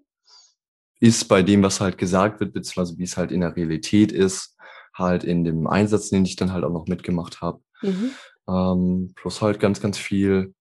[0.99, 4.55] ist bei dem, was halt gesagt wird, beziehungsweise wie es halt in der Realität ist,
[4.93, 7.61] halt in dem Einsatz, den ich dann halt auch noch mitgemacht habe.
[7.81, 8.11] Mhm.
[8.47, 10.53] Ähm, plus halt ganz, ganz viel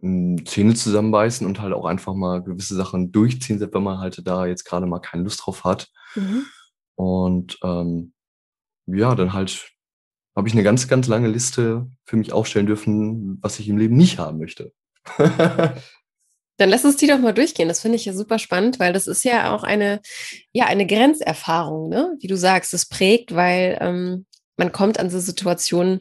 [0.00, 3.98] mh, hm, Zähne zusammenbeißen und halt auch einfach mal gewisse Sachen durchziehen, selbst wenn man
[3.98, 5.90] halt da jetzt gerade mal keine Lust drauf hat.
[6.14, 6.44] Mhm.
[6.94, 8.12] Und ähm,
[8.86, 9.72] ja, dann halt
[10.36, 13.96] habe ich eine ganz, ganz lange Liste für mich aufstellen dürfen, was ich im Leben
[13.96, 14.72] nicht haben möchte.
[16.58, 17.68] Dann lass uns die doch mal durchgehen.
[17.68, 20.00] Das finde ich ja super spannend, weil das ist ja auch eine,
[20.52, 22.14] ja, eine Grenzerfahrung, ne?
[22.20, 26.00] Wie du sagst, es prägt, weil ähm, man kommt an so Situationen,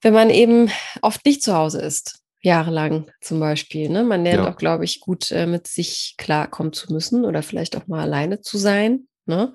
[0.00, 3.88] wenn man eben oft nicht zu Hause ist, jahrelang zum Beispiel.
[3.88, 4.02] Ne?
[4.02, 4.50] Man lernt ja.
[4.50, 8.40] auch, glaube ich, gut äh, mit sich klarkommen zu müssen oder vielleicht auch mal alleine
[8.40, 9.06] zu sein.
[9.26, 9.52] Ne?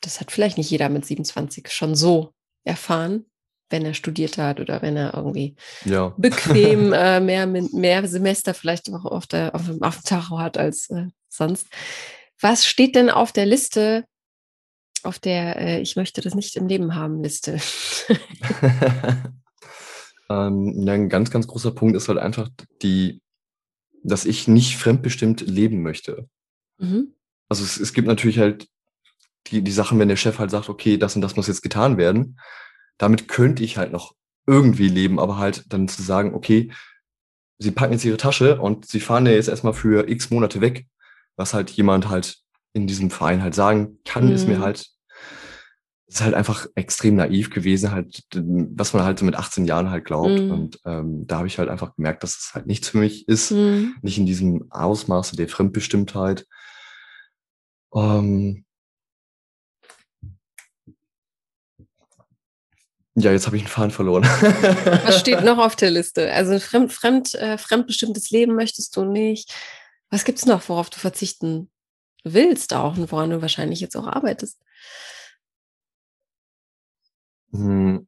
[0.00, 2.32] Das hat vielleicht nicht jeder mit 27 schon so
[2.64, 3.26] erfahren
[3.72, 6.14] wenn er studiert hat oder wenn er irgendwie ja.
[6.16, 10.90] bequem äh, mehr, mehr Semester vielleicht auch auf, der, auf, auf dem Tacho hat als
[10.90, 11.66] äh, sonst.
[12.40, 14.04] Was steht denn auf der Liste,
[15.02, 17.58] auf der äh, Ich möchte das nicht im Leben haben Liste?
[20.30, 22.50] ähm, ein ganz, ganz großer Punkt ist halt einfach
[22.82, 23.22] die,
[24.04, 26.28] dass ich nicht fremdbestimmt leben möchte.
[26.78, 27.14] Mhm.
[27.48, 28.68] Also es, es gibt natürlich halt
[29.48, 31.96] die, die Sachen, wenn der Chef halt sagt, okay, das und das muss jetzt getan
[31.96, 32.38] werden,
[33.02, 34.14] damit könnte ich halt noch
[34.46, 36.70] irgendwie leben, aber halt dann zu sagen, okay,
[37.58, 40.86] sie packen jetzt ihre Tasche und sie fahren ja jetzt erstmal für x Monate weg,
[41.34, 42.38] was halt jemand halt
[42.72, 44.32] in diesem Verein halt sagen kann, mhm.
[44.32, 44.62] ist mir mhm.
[44.62, 44.86] halt,
[46.06, 50.04] ist halt einfach extrem naiv gewesen, halt, was man halt so mit 18 Jahren halt
[50.04, 50.40] glaubt.
[50.40, 50.50] Mhm.
[50.52, 53.50] Und ähm, da habe ich halt einfach gemerkt, dass es halt nichts für mich ist,
[53.50, 53.96] mhm.
[54.02, 56.46] nicht in diesem Ausmaße der Fremdbestimmtheit.
[57.92, 58.64] Ähm,
[63.14, 64.24] Ja, jetzt habe ich einen Faden verloren.
[65.04, 66.32] Was steht noch auf der Liste?
[66.32, 69.54] Also fremd, fremd, äh, fremdbestimmtes Leben möchtest du nicht.
[70.08, 71.70] Was gibt es noch, worauf du verzichten
[72.24, 74.58] willst auch und woran du wahrscheinlich jetzt auch arbeitest?
[77.52, 78.06] Hm.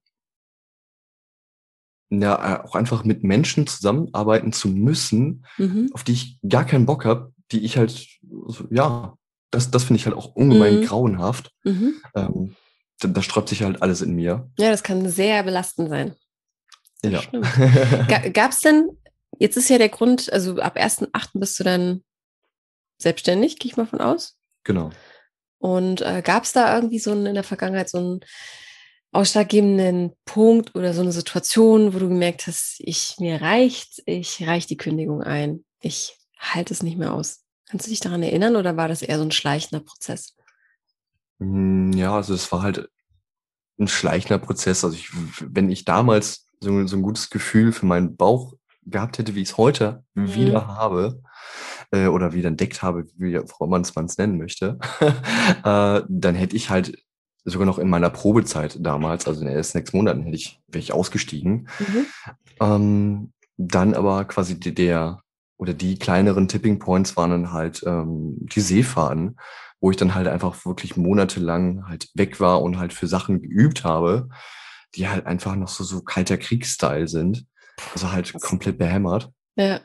[2.10, 5.90] Ja, äh, auch einfach mit Menschen zusammenarbeiten zu müssen, mhm.
[5.92, 8.06] auf die ich gar keinen Bock habe, die ich halt,
[8.70, 9.16] ja,
[9.50, 10.84] das, das finde ich halt auch ungemein mhm.
[10.84, 11.50] grauenhaft.
[11.64, 11.94] Mhm.
[12.14, 12.56] Ähm,
[13.00, 14.50] da, da, sträubt sich halt alles in mir.
[14.58, 16.14] Ja, das kann sehr belastend sein.
[17.02, 17.22] Ja.
[18.32, 18.96] Gab es denn,
[19.38, 21.28] jetzt ist ja der Grund, also ab 1.8.
[21.34, 22.02] bist du dann
[22.98, 24.36] selbstständig, gehe ich mal von aus.
[24.64, 24.90] Genau.
[25.58, 28.20] Und äh, gab es da irgendwie so einen, in der Vergangenheit so einen
[29.12, 34.68] ausschlaggebenden Punkt oder so eine Situation, wo du gemerkt hast, ich, mir reicht, ich reiche
[34.68, 37.44] die Kündigung ein, ich halte es nicht mehr aus?
[37.68, 40.36] Kannst du dich daran erinnern oder war das eher so ein schleichender Prozess?
[41.40, 42.88] Hm, ja, also es war halt
[43.78, 44.84] ein schleichender Prozess.
[44.84, 48.54] Also ich, wenn ich damals so, so ein gutes Gefühl für meinen Bauch
[48.86, 50.34] gehabt hätte, wie ich es heute mhm.
[50.34, 51.22] wieder habe,
[51.90, 56.70] äh, oder wieder entdeckt habe, wie auch man es nennen möchte, äh, dann hätte ich
[56.70, 56.98] halt
[57.44, 60.82] sogar noch in meiner Probezeit damals, also in den ersten sechs Monaten, hätte ich, wäre
[60.82, 61.68] ich ausgestiegen.
[61.78, 62.06] Mhm.
[62.60, 65.20] Ähm, dann aber quasi der
[65.56, 69.36] oder die kleineren Tipping Points waren dann halt ähm, die Seefahrten,
[69.84, 73.84] wo ich dann halt einfach wirklich monatelang halt weg war und halt für Sachen geübt
[73.84, 74.30] habe,
[74.94, 77.44] die halt einfach noch so, so kalter Kriegsstyle sind.
[77.92, 79.30] Also halt komplett behämmert.
[79.56, 79.80] Ja.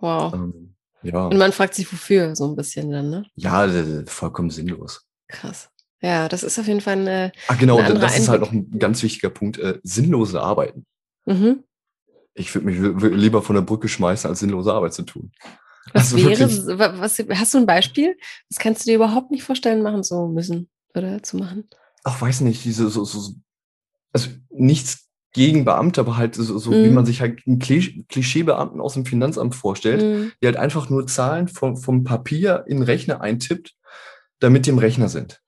[0.00, 0.32] Wow.
[0.32, 1.26] Ähm, ja.
[1.26, 3.26] Und man fragt sich, wofür, so ein bisschen dann, ne?
[3.34, 3.68] Ja,
[4.06, 5.04] vollkommen sinnlos.
[5.28, 5.68] Krass.
[6.00, 7.30] Ja, das ist auf jeden Fall eine.
[7.48, 9.58] Ach, genau, eine das ist halt noch ein ganz wichtiger Punkt.
[9.58, 10.86] Äh, sinnlose Arbeiten.
[11.26, 11.62] Mhm.
[12.32, 15.30] Ich würde mich lieber von der Brücke schmeißen, als sinnlose Arbeit zu tun.
[15.92, 18.16] Was also wäre, was, hast du ein Beispiel?
[18.48, 21.68] Das kannst du dir überhaupt nicht vorstellen, machen zu müssen oder zu machen?
[22.04, 23.34] Ach, weiß nicht, diese, so, so,
[24.12, 26.84] also nichts gegen Beamte, aber halt so, so mm.
[26.84, 27.06] wie man mhm.
[27.06, 30.32] sich halt einen Klischeebeamten aus dem Finanzamt vorstellt, mm.
[30.40, 33.74] die halt einfach nur Zahlen vom, vom Papier in den Rechner eintippt,
[34.40, 35.42] damit die im Rechner sind.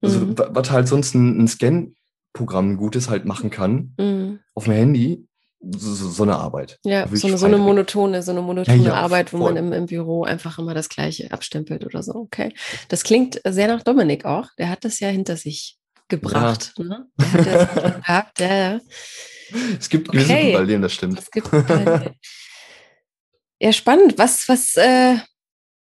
[0.00, 0.36] Also, mm.
[0.36, 4.38] was halt sonst ein, ein Scan-Programm Gutes halt machen kann, mhm.
[4.54, 5.26] auf dem Handy,
[5.62, 6.78] so, so, eine Arbeit.
[6.84, 9.54] Ja, so eine, so eine, monotone, so eine monotone ja, ja, Arbeit, wo voll.
[9.54, 12.14] man im, im, Büro einfach immer das Gleiche abstempelt oder so.
[12.14, 12.52] Okay.
[12.88, 14.48] Das klingt sehr nach Dominik auch.
[14.58, 16.74] Der hat das ja hinter sich gebracht.
[16.76, 16.84] Ja.
[16.84, 17.06] Ne?
[18.02, 18.80] gehabt, ja.
[19.78, 20.18] Es gibt okay.
[20.18, 21.18] gewisse Parallelen, das stimmt.
[21.18, 21.48] Es gibt
[23.60, 24.18] ja, spannend.
[24.18, 25.16] Was, was, äh,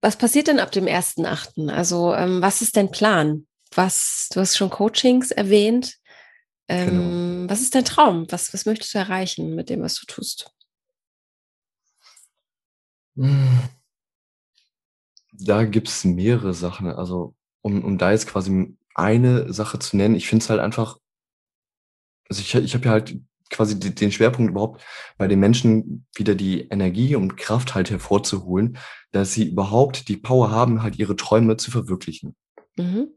[0.01, 1.71] was passiert denn ab dem 1.8.?
[1.71, 3.47] Also, ähm, was ist dein Plan?
[3.73, 5.95] Was, du hast schon Coachings erwähnt.
[6.71, 7.49] Ähm, genau.
[7.51, 8.25] Was ist dein Traum?
[8.29, 10.53] Was, was möchtest du erreichen mit dem, was du tust?
[15.33, 16.87] Da gibt es mehrere Sachen.
[16.87, 20.15] Also, um, um da jetzt quasi eine Sache zu nennen.
[20.15, 20.97] Ich finde es halt einfach,
[22.29, 24.81] also ich, ich habe ja halt quasi den Schwerpunkt überhaupt
[25.17, 28.77] bei den Menschen wieder die Energie und Kraft halt hervorzuholen,
[29.11, 32.35] dass sie überhaupt die Power haben, halt ihre Träume zu verwirklichen.
[32.77, 33.09] Mhm.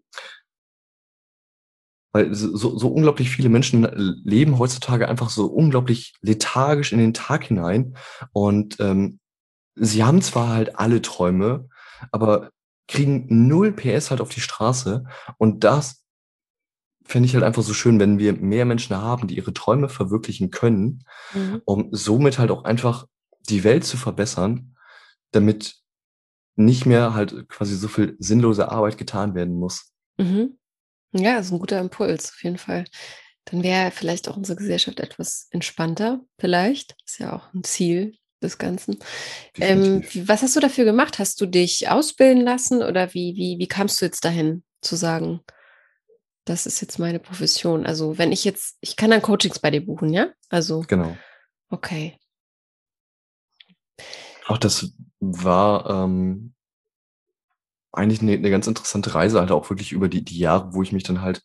[2.15, 3.83] Weil so, so unglaublich viele Menschen
[4.25, 7.97] leben heutzutage einfach so unglaublich lethargisch in den Tag hinein
[8.33, 9.19] und ähm,
[9.75, 11.69] sie haben zwar halt alle Träume,
[12.13, 12.51] aber
[12.87, 15.05] kriegen null PS halt auf die Straße.
[15.39, 16.05] Und das
[17.05, 20.51] fände ich halt einfach so schön, wenn wir mehr Menschen haben, die ihre Träume verwirklichen
[20.51, 21.63] können, mhm.
[21.65, 23.07] um somit halt auch einfach
[23.49, 24.77] die Welt zu verbessern,
[25.33, 25.77] damit
[26.57, 29.93] nicht mehr halt quasi so viel sinnlose Arbeit getan werden muss.
[30.19, 30.57] Mhm.
[31.15, 32.85] Ja, das ist ein guter Impuls, auf jeden Fall.
[33.47, 36.97] Dann wäre vielleicht auch unsere Gesellschaft etwas entspannter, vielleicht.
[37.07, 38.99] Ist ja auch ein Ziel, des Ganzen.
[39.59, 41.19] Ähm, was hast du dafür gemacht?
[41.19, 45.41] Hast du dich ausbilden lassen oder wie, wie, wie kamst du jetzt dahin zu sagen,
[46.45, 47.87] das ist jetzt meine Profession?
[47.87, 50.29] Also wenn ich jetzt, ich kann dann Coachings bei dir buchen, ja?
[50.51, 50.85] Also.
[50.87, 51.17] Genau.
[51.71, 52.19] Okay.
[54.47, 56.55] Auch das war ähm,
[57.95, 60.93] eigentlich eine, eine, ganz interessante Reise, halt auch wirklich über die, die Jahre, wo ich
[60.93, 61.43] mich dann halt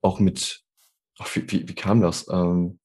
[0.00, 0.62] auch mit,
[1.18, 2.26] ach, wie, wie, wie kam das?
[2.30, 2.78] Ähm,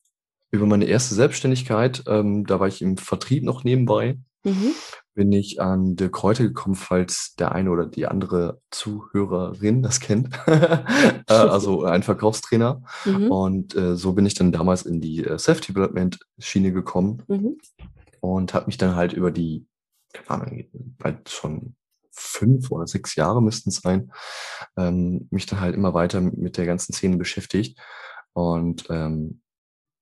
[0.51, 4.71] über meine erste Selbstständigkeit, ähm, da war ich im Vertrieb noch nebenbei, mhm.
[5.13, 10.30] bin ich an De Kräuter gekommen, falls der eine oder die andere Zuhörerin das kennt.
[10.47, 12.82] äh, also ein Verkaufstrainer.
[13.03, 13.32] Mhm.
[13.32, 17.58] Und äh, so bin ich dann damals in die äh, Self-Development-Schiene gekommen mhm.
[18.21, 19.67] und habe mich dann halt über die,
[20.13, 20.63] keine Ahnung,
[20.97, 21.75] bald schon
[22.17, 24.12] fünf oder sechs Jahre müssten es sein,
[24.77, 27.80] ähm, mich dann halt immer weiter mit der ganzen Szene beschäftigt.
[28.34, 29.41] Und ähm,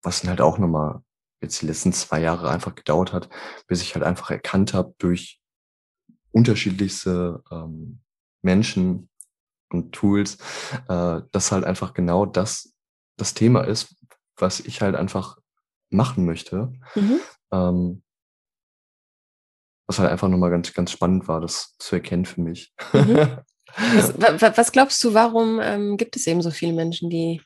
[0.02, 1.02] was dann halt auch nochmal
[1.42, 3.30] jetzt die letzten zwei Jahre einfach gedauert hat,
[3.68, 5.42] bis ich halt einfach erkannt habe durch
[6.32, 8.02] unterschiedlichste ähm,
[8.42, 9.10] Menschen
[9.70, 10.38] und Tools,
[10.88, 12.74] äh, dass halt einfach genau das
[13.18, 13.96] das Thema ist,
[14.36, 15.38] was ich halt einfach
[15.90, 16.74] machen möchte.
[16.96, 17.20] Mhm.
[17.52, 18.04] Ähm,
[19.88, 22.74] was halt einfach nochmal ganz, ganz spannend war, das zu erkennen für mich.
[22.94, 23.38] Mhm.
[23.94, 24.14] Was,
[24.58, 27.42] was, glaubst du, warum ähm, gibt es eben so viele Menschen, die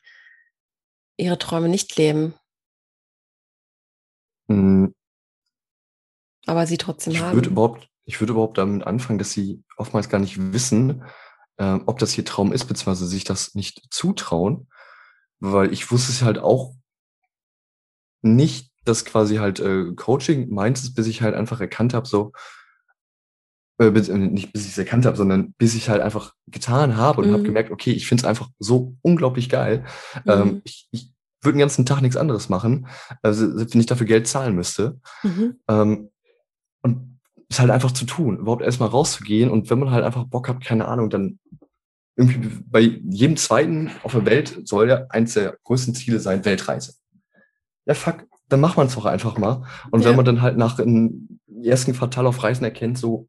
[1.20, 2.34] ihre Träume nicht leben.
[4.48, 4.94] Mhm.
[6.46, 7.34] Aber sie trotzdem ich haben.
[7.34, 11.04] Würde überhaupt, ich würde überhaupt damit anfangen, dass sie oftmals gar nicht wissen,
[11.58, 14.68] äh, ob das ihr Traum ist, beziehungsweise sich das nicht zutrauen.
[15.38, 16.74] Weil ich wusste es halt auch
[18.22, 22.32] nicht, dass quasi halt äh, Coaching meint es, bis ich halt einfach erkannt habe, so,
[23.78, 26.96] äh, bis, äh, nicht bis ich es erkannt habe, sondern bis ich halt einfach getan
[26.96, 27.32] habe und mhm.
[27.32, 29.84] habe gemerkt, okay, ich finde es einfach so unglaublich geil.
[30.26, 30.48] Ähm, mhm.
[30.48, 31.12] Ähm, ich, ich
[31.42, 32.86] würde den ganzen Tag nichts anderes machen,
[33.22, 35.00] also, wenn ich dafür Geld zahlen müsste.
[35.22, 35.56] Mhm.
[35.68, 36.10] Ähm,
[36.82, 40.48] und es halt einfach zu tun, überhaupt erstmal rauszugehen und wenn man halt einfach Bock
[40.48, 41.38] hat, keine Ahnung, dann
[42.16, 46.94] irgendwie bei jedem zweiten auf der Welt soll ja eins der größten Ziele sein, Weltreise.
[47.86, 49.64] Ja, fuck, dann macht man es doch einfach mal.
[49.90, 50.08] Und ja.
[50.08, 53.28] wenn man dann halt nach einem ersten Quartal auf Reisen erkennt, so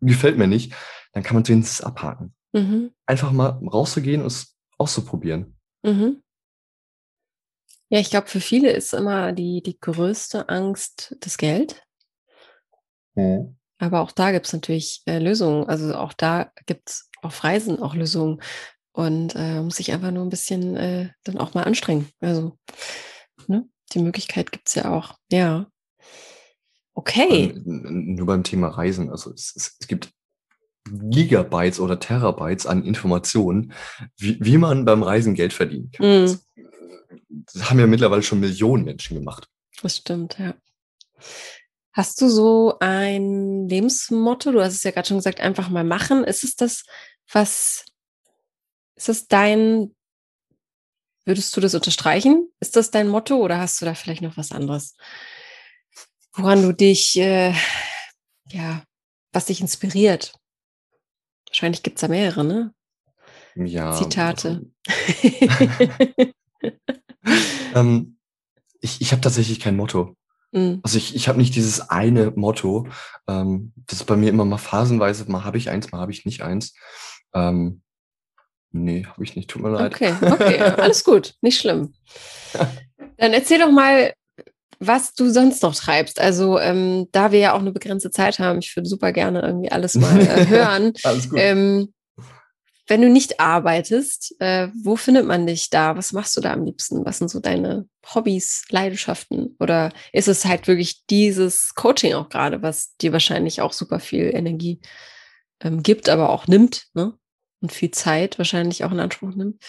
[0.00, 0.74] gefällt mir nicht,
[1.12, 2.34] dann kann man es wenigstens abhaken.
[2.52, 2.92] Mhm.
[3.06, 5.56] Einfach mal rauszugehen und es auszuprobieren.
[5.82, 6.22] Mhm.
[7.90, 11.82] Ja, ich glaube, für viele ist immer die, die größte Angst das Geld.
[13.14, 13.56] Mhm.
[13.78, 15.68] Aber auch da gibt es natürlich äh, Lösungen.
[15.68, 18.40] Also auch da gibt es auf Reisen auch Lösungen.
[18.92, 22.08] Und äh, muss sich einfach nur ein bisschen äh, dann auch mal anstrengen.
[22.20, 22.58] Also,
[23.46, 23.68] ne?
[23.92, 25.16] Die Möglichkeit gibt es ja auch.
[25.30, 25.66] Ja.
[26.94, 27.52] Okay.
[27.64, 29.10] Und nur beim Thema Reisen.
[29.10, 30.12] Also es, es, es gibt
[30.84, 33.72] Gigabytes oder Terabytes an Informationen,
[34.16, 36.06] wie, wie man beim Reisen Geld verdienen kann.
[36.06, 36.26] Mm.
[36.26, 36.46] Das,
[37.54, 39.48] das haben ja mittlerweile schon Millionen Menschen gemacht.
[39.82, 40.54] Das stimmt, ja.
[41.92, 44.52] Hast du so ein Lebensmotto?
[44.52, 46.24] Du hast es ja gerade schon gesagt, einfach mal machen.
[46.24, 46.84] Ist es das,
[47.32, 47.84] was,
[48.94, 49.94] ist es dein,
[51.28, 52.48] würdest du das unterstreichen?
[52.58, 54.96] Ist das dein Motto oder hast du da vielleicht noch was anderes,
[56.34, 57.52] woran du dich, äh,
[58.50, 58.82] ja,
[59.32, 60.32] was dich inspiriert?
[61.48, 62.74] Wahrscheinlich gibt es da mehrere, ne?
[63.54, 63.92] Ja.
[63.92, 64.66] Zitate.
[64.86, 65.68] Also,
[67.74, 68.18] ähm,
[68.80, 70.16] ich ich habe tatsächlich kein Motto.
[70.52, 70.80] Mhm.
[70.82, 72.88] Also ich, ich habe nicht dieses eine Motto.
[73.26, 76.24] Ähm, das ist bei mir immer mal phasenweise, mal habe ich eins, mal habe ich
[76.24, 76.74] nicht eins.
[77.34, 77.82] Ähm,
[78.72, 79.94] nee, habe ich nicht, tut mir leid.
[79.94, 81.94] Okay, okay, alles gut, nicht schlimm.
[83.16, 84.12] Dann erzähl doch mal,
[84.78, 86.20] was du sonst noch treibst.
[86.20, 89.72] Also ähm, da wir ja auch eine begrenzte Zeit haben, ich würde super gerne irgendwie
[89.72, 90.92] alles mal äh, hören.
[91.02, 91.38] alles gut.
[91.40, 91.92] Ähm,
[92.88, 95.96] wenn du nicht arbeitest, äh, wo findet man dich da?
[95.96, 97.04] Was machst du da am liebsten?
[97.04, 99.56] Was sind so deine Hobbys, Leidenschaften?
[99.60, 104.30] Oder ist es halt wirklich dieses Coaching auch gerade, was dir wahrscheinlich auch super viel
[104.34, 104.80] Energie
[105.60, 107.12] ähm, gibt, aber auch nimmt, ne?
[107.60, 109.62] Und viel Zeit wahrscheinlich auch in Anspruch nimmt.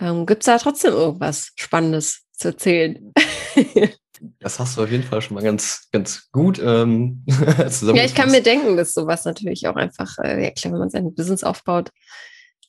[0.00, 3.12] Ähm, Gibt es da trotzdem irgendwas Spannendes zu erzählen?
[4.40, 7.82] Das hast du auf jeden Fall schon mal ganz, ganz gut ähm, zusammengefasst.
[7.94, 10.90] Ja, ich kann mir denken, dass sowas natürlich auch einfach, äh, ja klar, wenn man
[10.90, 11.90] sein Business aufbaut,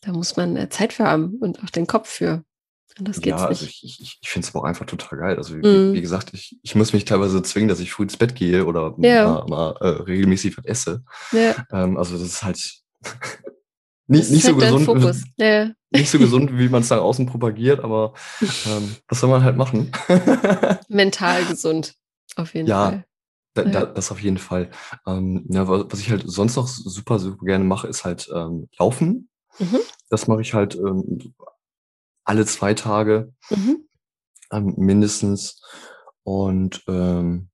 [0.02, 2.43] da muss man äh, Zeit für haben und auch den Kopf für.
[2.98, 3.84] Anders geht's ja, also nicht.
[3.84, 5.38] ich, ich, ich finde es aber auch einfach total geil.
[5.38, 5.93] Also wie, mm.
[5.93, 8.93] wie, gesagt, ich, ich muss mich teilweise zwingen, dass ich früh ins Bett gehe oder
[8.98, 9.45] ja.
[9.48, 11.04] mal, mal äh, regelmäßig was esse.
[11.32, 11.56] Ja.
[11.72, 12.74] Ähm, also das ist halt
[14.10, 15.24] nicht, das nicht so halt gesund.
[15.38, 15.72] Ja.
[15.91, 19.56] Nicht so gesund, wie man es nach außen propagiert, aber ähm, was soll man halt
[19.56, 19.91] machen?
[20.89, 21.95] Mental gesund,
[22.36, 23.06] auf jeden ja, Fall.
[23.54, 24.69] Da, da, das auf jeden Fall.
[25.06, 29.30] Ähm, ja, was ich halt sonst noch super, super gerne mache, ist halt ähm, Laufen.
[29.60, 29.80] Mhm.
[30.10, 31.34] Das mache ich halt ähm,
[32.24, 33.86] alle zwei Tage mhm.
[34.52, 35.62] ähm, mindestens.
[36.24, 37.50] Und ähm,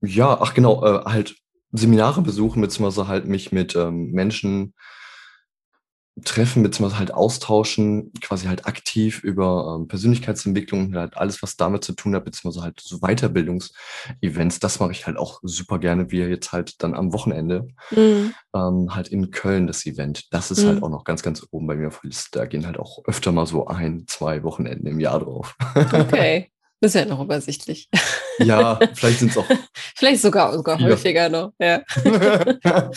[0.00, 1.36] ja, ach genau, äh, halt
[1.72, 4.74] Seminare besuchen, beziehungsweise halt mich mit ähm, Menschen
[6.22, 11.82] treffen, beziehungsweise halt austauschen, quasi halt aktiv über ähm, Persönlichkeitsentwicklung und halt alles, was damit
[11.82, 16.18] zu tun hat, beziehungsweise halt so Weiterbildungsevents, das mache ich halt auch super gerne, wie
[16.18, 18.32] jetzt halt dann am Wochenende, mhm.
[18.54, 20.32] ähm, halt in Köln das Event.
[20.32, 20.72] Das ist halt mhm.
[20.74, 22.38] halt auch noch ganz, ganz oben bei mir auf der Liste.
[22.38, 25.56] Da gehen halt auch öfter mal so ein, zwei Wochenenden im Jahr drauf.
[25.74, 26.50] Okay.
[26.80, 27.88] Das ist ja noch übersichtlich.
[28.40, 29.46] Ja, vielleicht sind es auch.
[29.96, 31.82] vielleicht sogar, sogar häufiger noch, ja.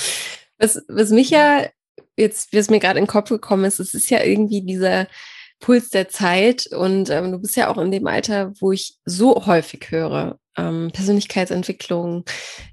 [0.58, 1.68] was, was mich ja
[2.16, 5.08] jetzt, wie es mir gerade in den Kopf gekommen ist, es ist ja irgendwie dieser
[5.60, 9.46] Puls der Zeit und ähm, du bist ja auch in dem Alter, wo ich so
[9.46, 12.26] häufig höre, ähm, Persönlichkeitsentwicklung,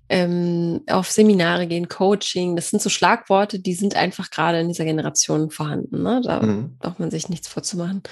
[0.09, 4.85] ähm, auf Seminare gehen, Coaching, das sind so Schlagworte, die sind einfach gerade in dieser
[4.85, 6.03] Generation vorhanden.
[6.03, 6.21] Ne?
[6.23, 6.77] Da mhm.
[6.79, 8.03] braucht man sich nichts vorzumachen.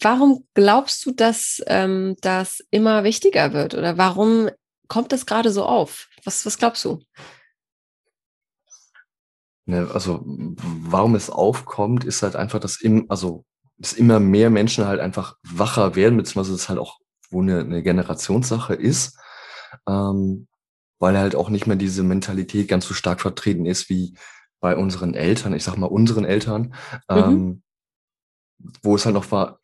[0.00, 4.48] Warum glaubst du, dass ähm, das immer wichtiger wird oder warum
[4.86, 6.08] kommt das gerade so auf?
[6.24, 7.00] Was, was glaubst du?
[9.68, 13.44] Ne, also warum es aufkommt, ist halt einfach, dass im, also
[13.76, 16.98] dass immer mehr Menschen halt einfach wacher werden, beziehungsweise es halt auch
[17.30, 19.18] wo eine, eine Generationssache ist,
[19.86, 20.48] ähm,
[20.98, 24.14] weil halt auch nicht mehr diese Mentalität ganz so stark vertreten ist wie
[24.58, 26.74] bei unseren Eltern, ich sag mal unseren Eltern,
[27.10, 27.16] mhm.
[27.18, 27.62] ähm,
[28.82, 29.60] wo es halt noch war,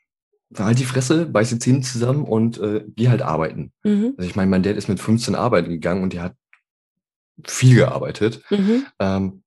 [0.54, 3.72] halt die Fresse, beiß die Zähne zusammen und äh, geh halt arbeiten.
[3.84, 4.16] Mhm.
[4.18, 6.36] Also ich meine, mein Dad ist mit 15 arbeiten gegangen und der hat
[7.46, 8.42] viel gearbeitet.
[8.50, 8.84] Mhm.
[8.98, 9.43] Ähm,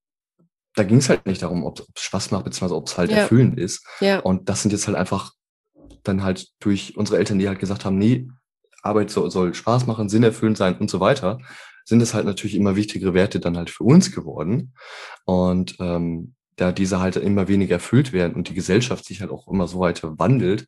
[0.77, 3.17] da ging es halt nicht darum, ob es Spaß macht, beziehungsweise ob es halt ja.
[3.17, 3.83] erfüllend ist.
[3.99, 4.19] Ja.
[4.19, 5.33] Und das sind jetzt halt einfach
[6.03, 8.27] dann halt durch unsere Eltern, die halt gesagt haben, nee,
[8.83, 11.39] Arbeit soll, soll Spaß machen, sinnerfüllend sein und so weiter,
[11.83, 14.73] sind es halt natürlich immer wichtigere Werte dann halt für uns geworden.
[15.25, 19.47] Und ähm, da diese halt immer weniger erfüllt werden und die Gesellschaft sich halt auch
[19.47, 20.67] immer so weiter wandelt,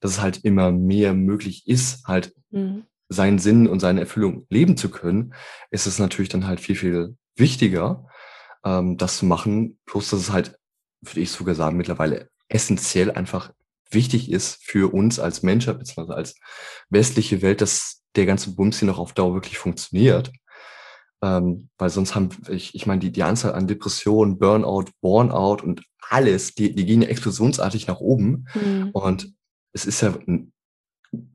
[0.00, 2.84] dass es halt immer mehr möglich ist, halt mhm.
[3.10, 5.34] seinen Sinn und seine Erfüllung leben zu können,
[5.70, 8.06] ist es natürlich dann halt viel, viel wichtiger,
[8.64, 9.78] ähm, das zu machen.
[9.86, 10.58] Plus, dass es halt,
[11.00, 13.52] würde ich sogar sagen, mittlerweile essentiell einfach
[13.90, 16.34] wichtig ist für uns als Menschheit, beziehungsweise als
[16.88, 20.32] westliche Welt, dass der ganze Bums hier noch auf Dauer wirklich funktioniert.
[21.22, 25.82] Ähm, weil sonst haben, ich, ich meine, die, die Anzahl an Depressionen, Burnout, Burnout und
[26.08, 28.46] alles, die, die gehen ja explosionsartig nach oben.
[28.54, 28.90] Mhm.
[28.92, 29.34] Und
[29.72, 30.14] es ist ja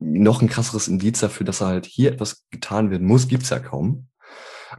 [0.00, 4.08] noch ein krasseres Indiz dafür, dass halt hier etwas getan werden muss, gibt's ja kaum.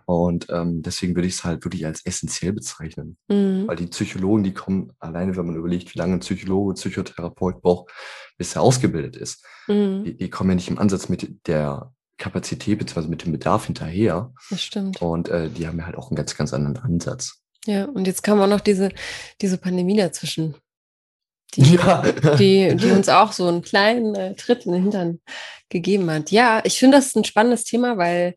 [0.06, 3.18] Und ähm, deswegen würde ich es halt wirklich als essentiell bezeichnen.
[3.28, 3.68] Mhm.
[3.68, 7.92] Weil die Psychologen, die kommen alleine, wenn man überlegt, wie lange ein Psychologe, Psychotherapeut braucht,
[8.38, 9.46] bis er ausgebildet ist.
[9.68, 10.04] Mhm.
[10.04, 13.08] Die, die kommen ja nicht im Ansatz mit der Kapazität bzw.
[13.08, 14.34] mit dem Bedarf hinterher.
[14.50, 15.02] Das stimmt.
[15.02, 17.42] Und äh, die haben ja halt auch einen ganz, ganz anderen Ansatz.
[17.66, 18.92] Ja, und jetzt kam auch noch diese,
[19.42, 20.56] diese Pandemie dazwischen.
[21.56, 22.02] Die, ja.
[22.38, 25.20] die, die uns auch so einen kleinen äh, Tritt in den Hintern
[25.70, 26.32] gegeben hat.
[26.32, 28.36] Ja, ich finde das ein spannendes Thema, weil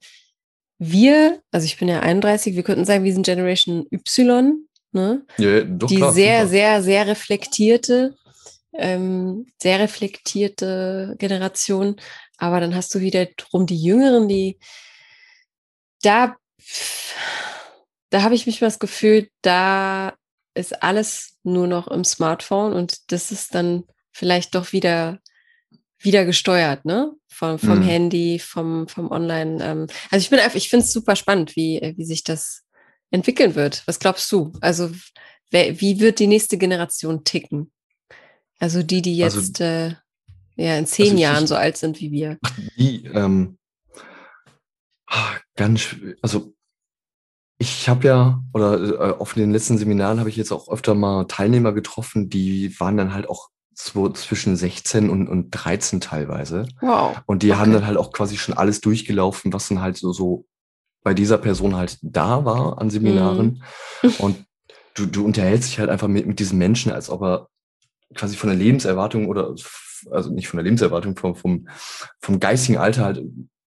[0.82, 5.26] wir, also ich bin ja 31, wir könnten sagen, wir sind Generation Y, ne?
[5.36, 6.50] Ja, doch, die klar, sehr, super.
[6.50, 8.16] sehr, sehr reflektierte,
[8.72, 11.96] ähm, sehr reflektierte Generation.
[12.38, 14.58] Aber dann hast du wieder drum die Jüngeren, die
[16.00, 16.34] da,
[18.08, 20.14] da habe ich mich mal das Gefühl, da
[20.54, 25.20] ist alles nur noch im Smartphone und das ist dann vielleicht doch wieder
[26.00, 27.12] wieder gesteuert, ne?
[27.28, 27.82] Vom, vom mhm.
[27.82, 29.64] Handy, vom, vom Online.
[29.64, 29.86] Ähm.
[30.10, 32.64] Also ich bin einfach, ich finde es super spannend, wie, wie sich das
[33.10, 33.82] entwickeln wird.
[33.86, 34.52] Was glaubst du?
[34.60, 34.90] Also
[35.50, 37.70] wer, wie wird die nächste Generation ticken?
[38.58, 39.94] Also die, die also jetzt also, äh,
[40.56, 42.38] ja, in zehn also Jahren ich, so alt sind wie wir.
[42.76, 43.58] Die, ähm,
[45.06, 46.52] ah, ganz, also
[47.58, 51.24] ich habe ja, oder äh, auf den letzten Seminaren habe ich jetzt auch öfter mal
[51.24, 53.50] Teilnehmer getroffen, die waren dann halt auch
[53.84, 56.66] so zwischen 16 und, und 13 teilweise.
[56.80, 57.20] Wow.
[57.26, 57.60] Und die okay.
[57.60, 60.46] haben dann halt auch quasi schon alles durchgelaufen, was dann halt so, so
[61.02, 63.62] bei dieser Person halt da war an Seminaren.
[64.02, 64.10] Mhm.
[64.18, 64.44] Und
[64.94, 67.48] du, du unterhältst dich halt einfach mit, mit diesen Menschen, als ob er
[68.14, 69.54] quasi von der Lebenserwartung oder
[70.10, 71.68] also nicht von der Lebenserwartung, vom, vom,
[72.20, 73.22] vom geistigen Alter halt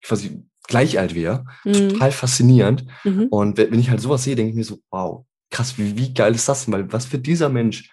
[0.03, 1.45] quasi gleich alt wäre.
[1.63, 1.89] Mhm.
[1.89, 2.85] Total faszinierend.
[3.03, 3.27] Mhm.
[3.29, 6.35] Und wenn ich halt sowas sehe, denke ich mir so, wow, krass, wie, wie geil
[6.35, 6.73] ist das denn?
[6.73, 7.89] Weil was wird dieser Mensch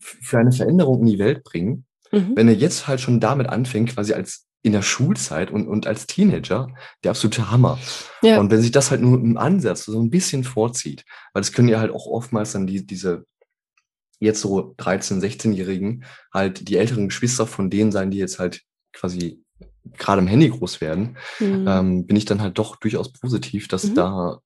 [0.00, 2.32] für eine Veränderung in die Welt bringen, mhm.
[2.34, 6.06] wenn er jetzt halt schon damit anfängt, quasi als in der Schulzeit und, und als
[6.06, 6.68] Teenager,
[7.04, 7.78] der absolute Hammer.
[8.22, 8.40] Ja.
[8.40, 11.68] Und wenn sich das halt nur im Ansatz so ein bisschen vorzieht, weil das können
[11.68, 13.24] ja halt auch oftmals dann die, diese
[14.20, 19.44] jetzt so 13-, 16-Jährigen halt die älteren Geschwister von denen sein, die jetzt halt quasi
[19.96, 21.66] gerade im Handy groß werden, mhm.
[21.68, 23.94] ähm, bin ich dann halt doch durchaus positiv, dass mhm.
[23.94, 24.40] da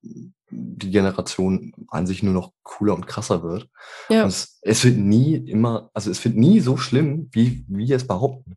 [0.49, 3.67] die Generation an sich nur noch cooler und krasser wird.
[4.09, 4.23] Ja.
[4.23, 8.07] Und es, es, wird nie immer, also es wird nie so schlimm, wie wir es
[8.07, 8.55] behaupten.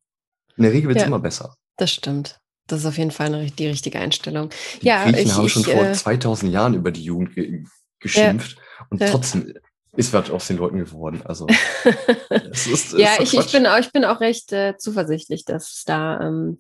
[0.57, 1.55] In der Regel wird es ja, immer besser.
[1.77, 2.41] Das stimmt.
[2.67, 4.51] Das ist auf jeden Fall eine, die richtige Einstellung.
[4.83, 7.65] Die ja, Griechen ich, haben schon ich, vor äh, 2000 Jahren über die Jugend ge
[7.99, 9.55] geschimpft ja, und trotzdem
[9.97, 11.23] ist was aus den Leuten geworden.
[11.25, 11.47] Also
[12.31, 16.21] es ist, ja, ich, ich, bin auch, ich bin auch recht äh, zuversichtlich, dass da,
[16.21, 16.59] ähm,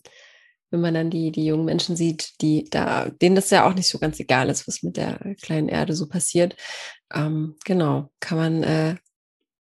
[0.70, 3.88] wenn man dann die, die jungen Menschen sieht, die da, denen das ja auch nicht
[3.88, 6.57] so ganz egal ist, was mit der kleinen Erde so passiert.
[7.12, 8.96] Ähm, genau, kann man äh,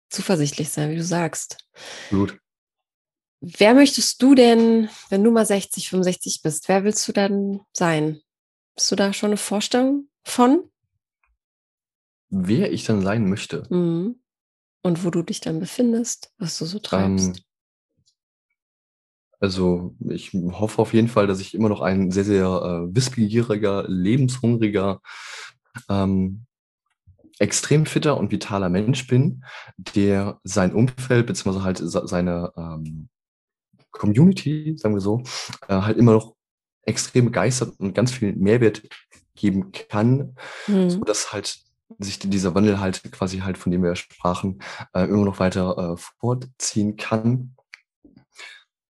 [0.09, 1.57] zuversichtlich sein, wie du sagst.
[2.09, 2.37] Gut.
[3.39, 8.21] Wer möchtest du denn, wenn du mal 60, 65 bist, wer willst du dann sein?
[8.77, 10.69] Hast du da schon eine Vorstellung von?
[12.31, 13.67] Wer ich dann sein möchte.
[13.69, 14.15] Mhm.
[14.83, 17.37] Und wo du dich dann befindest, was du so treibst.
[17.37, 17.43] Ähm,
[19.39, 23.85] also ich hoffe auf jeden Fall, dass ich immer noch ein sehr, sehr äh, wissbegieriger,
[23.87, 25.01] lebenshungriger,
[25.89, 26.45] ähm,
[27.39, 29.43] extrem fitter und vitaler Mensch bin,
[29.77, 33.09] der sein Umfeld beziehungsweise halt seine ähm,
[33.91, 35.23] Community, sagen wir so,
[35.67, 36.35] äh, halt immer noch
[36.83, 38.83] extrem begeistert und ganz viel Mehrwert
[39.35, 40.35] geben kann,
[40.67, 40.89] mhm.
[40.89, 41.61] so dass halt
[41.99, 44.61] sich dieser Wandel halt quasi halt, von dem wir sprachen,
[44.93, 47.55] äh, immer noch weiter äh, fortziehen kann,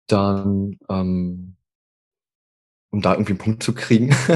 [0.07, 1.55] dann, ähm,
[2.91, 4.09] um da irgendwie einen Punkt zu kriegen,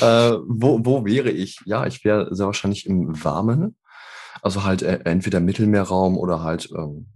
[0.00, 1.60] äh, wo, wo wäre ich?
[1.64, 3.76] Ja, ich wäre sehr wahrscheinlich im Warmen,
[4.42, 7.06] also halt äh, entweder Mittelmeerraum oder halt ähm,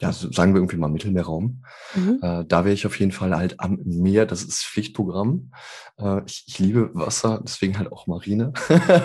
[0.00, 1.64] ja, sagen wir irgendwie mal Mittelmeerraum.
[1.94, 2.18] Mhm.
[2.22, 5.52] Äh, da wäre ich auf jeden Fall halt am Meer, das ist Pflichtprogramm.
[5.98, 8.52] Äh, ich, ich, liebe Wasser, deswegen halt auch Marine.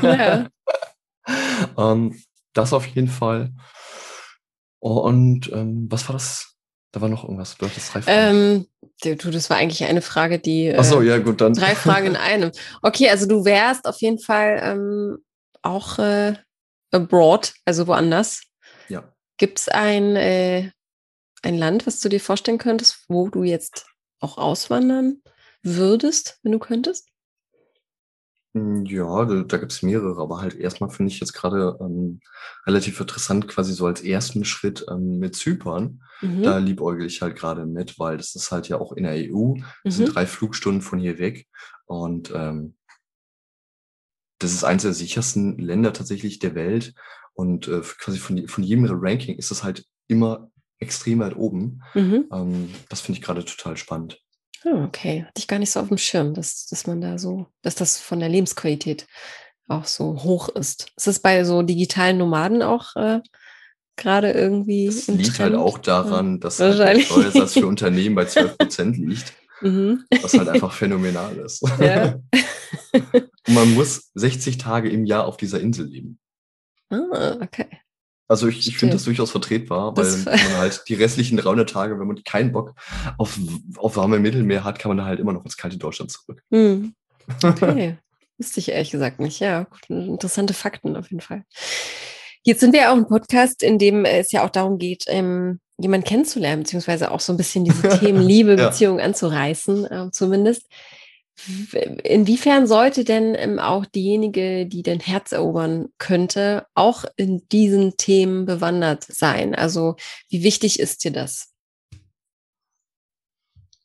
[0.01, 0.47] Ja.
[1.77, 2.21] ähm,
[2.53, 3.53] das auf jeden Fall.
[4.79, 6.55] Und ähm, was war das?
[6.91, 7.55] Da war noch irgendwas.
[7.57, 8.67] Du hattest drei Fragen.
[9.01, 10.67] Ähm, du, das war eigentlich eine Frage, die.
[10.67, 11.53] Äh, Ach so, ja, gut, dann.
[11.53, 12.51] Drei Fragen in einem.
[12.81, 15.17] Okay, also du wärst auf jeden Fall ähm,
[15.61, 16.33] auch äh,
[16.91, 18.41] abroad, also woanders.
[18.89, 19.03] Ja.
[19.37, 20.71] Gibt es ein, äh,
[21.41, 23.87] ein Land, was du dir vorstellen könntest, wo du jetzt
[24.19, 25.21] auch auswandern
[25.63, 27.09] würdest, wenn du könntest?
[28.53, 32.19] Hm, ja, da, da gibt es mehrere, aber halt erstmal finde ich jetzt gerade ähm,
[32.67, 36.01] relativ interessant, quasi so als ersten Schritt ähm, mit Zypern.
[36.21, 36.43] Mhm.
[36.43, 39.53] Da liebäugel ich halt gerade mit, weil das ist halt ja auch in der EU,
[39.83, 40.05] das mhm.
[40.05, 41.47] sind drei Flugstunden von hier weg.
[41.85, 42.75] Und ähm,
[44.39, 46.93] das ist eines der sichersten Länder tatsächlich der Welt.
[47.33, 50.51] Und äh, quasi von, von jedem Ranking ist es halt immer
[50.81, 51.81] extrem weit oben.
[51.93, 52.25] Mhm.
[52.33, 54.19] Ähm, das finde ich gerade total spannend.
[54.65, 57.47] Oh, okay, hatte ich gar nicht so auf dem Schirm, dass, dass man da so,
[57.61, 59.07] dass das von der Lebensqualität
[59.67, 60.91] auch so hoch ist.
[60.95, 63.21] Ist das bei so digitalen Nomaden auch äh,
[63.95, 64.87] gerade irgendwie?
[64.87, 65.55] Das liegt halt Trend?
[65.55, 66.37] halt auch daran, ja.
[66.39, 69.33] dass halt der Steuersatz für Unternehmen bei 12 Prozent liegt.
[69.61, 70.03] Mhm.
[70.21, 71.63] Was halt einfach phänomenal ist.
[71.79, 72.19] Ja.
[72.93, 76.19] Und man muss 60 Tage im Jahr auf dieser Insel leben.
[76.89, 77.67] Ah, okay.
[78.31, 81.99] Also ich, ich finde das durchaus vertretbar, weil das man halt die restlichen 300 Tage,
[81.99, 82.75] wenn man keinen Bock
[83.17, 83.37] auf,
[83.75, 86.41] auf warme Mittelmeer hat, kann man halt immer noch ins kalte Deutschland zurück.
[86.49, 86.93] Hm.
[87.43, 87.97] Okay.
[88.37, 89.39] Wüsste ich ehrlich gesagt nicht.
[89.39, 91.43] Ja, interessante Fakten auf jeden Fall.
[92.43, 95.59] Jetzt sind wir ja auch ein Podcast, in dem es ja auch darum geht, ähm,
[95.77, 98.69] jemanden kennenzulernen, beziehungsweise auch so ein bisschen diese Themen Liebe, ja.
[98.69, 100.63] Beziehung anzureißen, äh, zumindest.
[102.03, 108.45] Inwiefern sollte denn ähm, auch diejenige, die dein Herz erobern könnte, auch in diesen Themen
[108.45, 109.55] bewandert sein?
[109.55, 109.95] Also
[110.29, 111.51] wie wichtig ist dir das?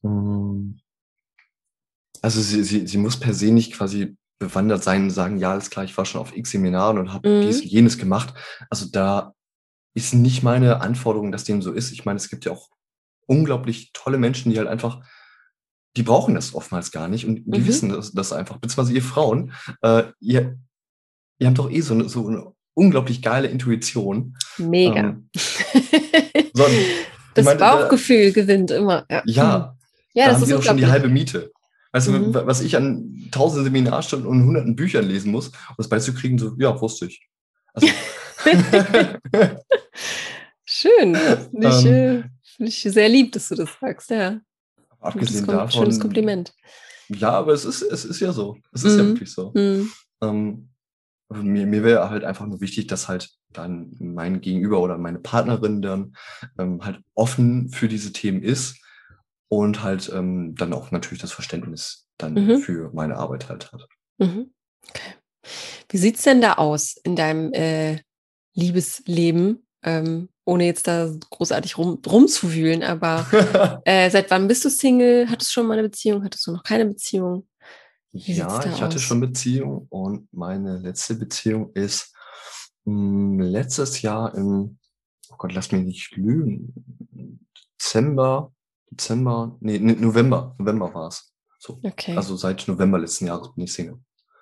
[0.02, 0.80] Hm.
[2.20, 5.70] Also sie, sie, sie muss per se nicht quasi bewandert sein und sagen, ja, alles
[5.70, 7.46] klar, ich war schon auf X Seminaren und habe mhm.
[7.46, 8.34] dies und jenes gemacht.
[8.68, 9.32] Also da
[9.94, 11.90] ist nicht meine Anforderung, dass dem so ist.
[11.92, 12.68] Ich meine, es gibt ja auch
[13.26, 15.02] unglaublich tolle Menschen, die halt einfach
[15.96, 17.66] die brauchen das oftmals gar nicht und die mhm.
[17.66, 20.58] wissen das, das, einfach, beziehungsweise ihr Frauen, äh, ihr,
[21.38, 24.36] ihr habt doch eh so eine, so eine unglaublich geile Intuition.
[24.58, 24.96] Mega.
[24.96, 25.30] Ähm,
[26.52, 26.64] so,
[27.34, 29.06] das meine, Bauchgefühl da, gewinnt immer.
[29.10, 29.78] Ja, ja, mhm.
[30.14, 31.50] ja da das ist auch schon die halbe Miete.
[31.92, 32.32] Weißt mhm.
[32.32, 36.54] du, was ich an tausenden Seminarstunden und hunderten Büchern lesen muss, um das beizukriegen, so,
[36.58, 37.26] ja, wusste ich.
[37.72, 37.88] Also,
[40.66, 41.14] Schön.
[41.14, 44.40] Finde ich, ähm, find ich sehr lieb, dass du das sagst, ja.
[45.00, 45.70] Abgesehen davon.
[45.70, 46.54] Schönes Kompliment.
[47.08, 48.56] Ja, aber es ist, es ist ja so.
[48.72, 48.98] Es ist mm.
[48.98, 49.08] ja mhm.
[49.08, 49.50] wirklich so.
[49.54, 49.90] Mm.
[50.22, 50.68] Ähm,
[51.28, 55.82] mir, mir wäre halt einfach nur wichtig, dass halt dann mein Gegenüber oder meine Partnerin
[55.82, 56.16] dann
[56.58, 58.80] ähm, halt offen für diese Themen ist
[59.48, 62.58] und halt ähm, dann auch natürlich das Verständnis dann mhm.
[62.58, 63.86] für meine Arbeit halt hat.
[64.18, 64.52] Mhm.
[64.88, 65.14] Okay.
[65.88, 68.00] Wie sieht's denn da aus in deinem äh,
[68.54, 69.65] Liebesleben?
[69.82, 73.26] Ähm, ohne jetzt da großartig rum, rumzuwühlen, aber
[73.84, 75.28] äh, seit wann bist du Single?
[75.28, 76.24] Hattest du schon mal eine Beziehung?
[76.24, 77.46] Hattest du noch keine Beziehung?
[78.12, 78.80] Wie ja, ich aus?
[78.80, 82.14] hatte schon Beziehung und meine letzte Beziehung ist
[82.84, 84.78] mh, hm, letztes Jahr im,
[85.30, 86.72] oh Gott, lass mich nicht lügen,
[87.78, 88.52] Dezember,
[88.90, 91.32] Dezember, nee, November, November war es.
[91.58, 91.80] So.
[91.82, 92.16] Okay.
[92.16, 93.98] Also seit November letzten Jahres bin ich Single.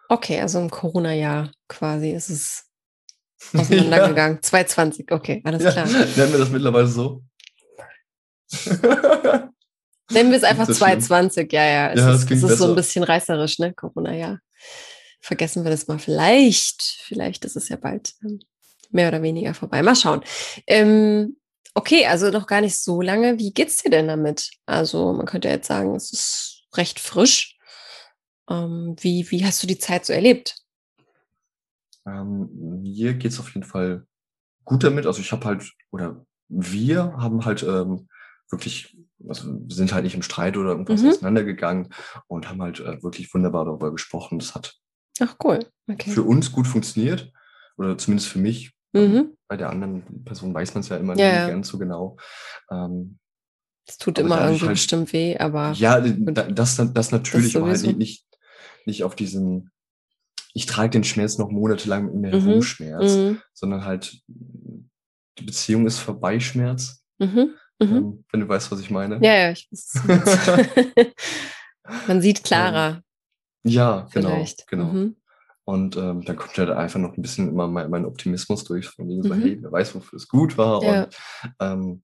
[0.09, 2.71] Okay, also im Corona-Jahr quasi ist es
[3.53, 4.37] auseinandergegangen.
[4.43, 4.43] Ja.
[4.43, 5.73] 220, okay, alles ja.
[5.73, 5.87] klar.
[5.87, 7.23] Nennen wir das mittlerweile so?
[10.11, 11.93] Nennen wir es einfach 220, ja, ja.
[11.93, 13.73] Es ja, ist, es ist so ein bisschen reißerisch, ne?
[13.73, 14.39] Corona, ja.
[15.21, 15.99] Vergessen wir das mal.
[15.99, 18.41] Vielleicht, vielleicht ist es ja bald ähm,
[18.91, 19.83] mehr oder weniger vorbei.
[19.83, 20.23] Mal schauen.
[20.67, 21.39] Ähm,
[21.75, 23.39] okay, also noch gar nicht so lange.
[23.39, 24.51] Wie geht's dir denn damit?
[24.67, 27.57] Also, man könnte jetzt sagen, es ist recht frisch.
[28.51, 30.57] Ähm, wie, wie hast du die Zeit so erlebt?
[32.07, 34.07] Ähm, mir geht's auf jeden Fall
[34.65, 35.07] gut damit.
[35.07, 38.09] Also ich habe halt, oder wir haben halt ähm,
[38.51, 38.97] wirklich,
[39.27, 41.09] also wir sind halt nicht im Streit oder irgendwas mhm.
[41.09, 41.89] auseinandergegangen
[42.27, 44.39] und haben halt äh, wirklich wunderbar darüber gesprochen.
[44.39, 44.77] Das hat
[45.21, 45.61] Ach cool.
[45.91, 46.11] Okay.
[46.11, 47.33] für uns gut funktioniert.
[47.77, 48.73] Oder zumindest für mich.
[48.93, 49.37] Mhm.
[49.49, 52.17] Bei der anderen Person weiß man es ja immer ja, nicht ganz so genau.
[52.71, 53.19] Ähm,
[53.87, 55.73] es tut immer irgendwie halt, bestimmt weh, aber.
[55.73, 58.25] Ja, das, das, das natürlich, das aber halt nicht,
[58.87, 59.71] nicht auf diesen
[60.55, 62.47] ich trage den Schmerz noch monatelang mit mir mhm.
[62.47, 63.43] Herumschmerz, mhm.
[63.53, 64.23] sondern halt
[65.39, 67.05] die Beziehung ist vorbei Schmerz.
[67.19, 67.55] Mhm.
[67.81, 67.97] Mhm.
[67.97, 69.19] Ähm, wenn du weißt, was ich meine.
[69.23, 69.69] Ja, ja, ich.
[72.07, 73.03] Man sieht klarer.
[73.65, 74.29] Ähm, ja, genau.
[74.31, 74.67] Vielleicht.
[74.69, 74.85] genau.
[74.87, 75.17] Mhm.
[75.67, 79.09] Und ähm, dann kommt halt einfach noch ein bisschen immer mein, mein Optimismus durch, von
[79.09, 79.43] wegen so, mhm.
[79.43, 80.83] hey, wer weiß, wofür es gut war.
[80.83, 81.05] Ja.
[81.05, 81.17] Und
[81.61, 82.03] ähm,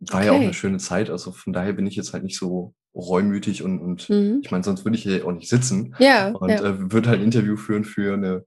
[0.00, 0.26] war okay.
[0.26, 1.08] ja auch eine schöne Zeit.
[1.08, 4.40] Also von daher bin ich jetzt halt nicht so reumütig und, und mhm.
[4.42, 5.94] ich meine, sonst würde ich hier auch nicht sitzen.
[5.98, 6.28] Ja.
[6.30, 6.64] Und ja.
[6.64, 8.44] Äh, würde halt ein Interview führen für eine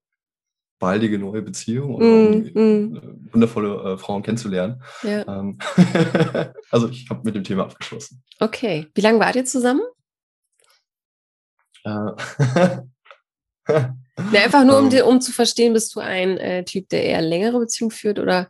[0.80, 3.30] baldige neue Beziehung und mm, mm.
[3.34, 4.84] wundervolle äh, Frauen kennenzulernen.
[5.02, 5.28] Ja.
[5.28, 5.58] Ähm,
[6.72, 8.24] also ich habe mit dem Thema abgeschlossen.
[8.40, 8.88] Okay.
[8.94, 9.82] Wie lange wart ihr zusammen?
[11.84, 11.90] Äh.
[13.68, 17.22] ja, einfach nur, um, um, um zu verstehen, bist du ein äh, Typ, der eher
[17.22, 18.48] längere Beziehungen führt oder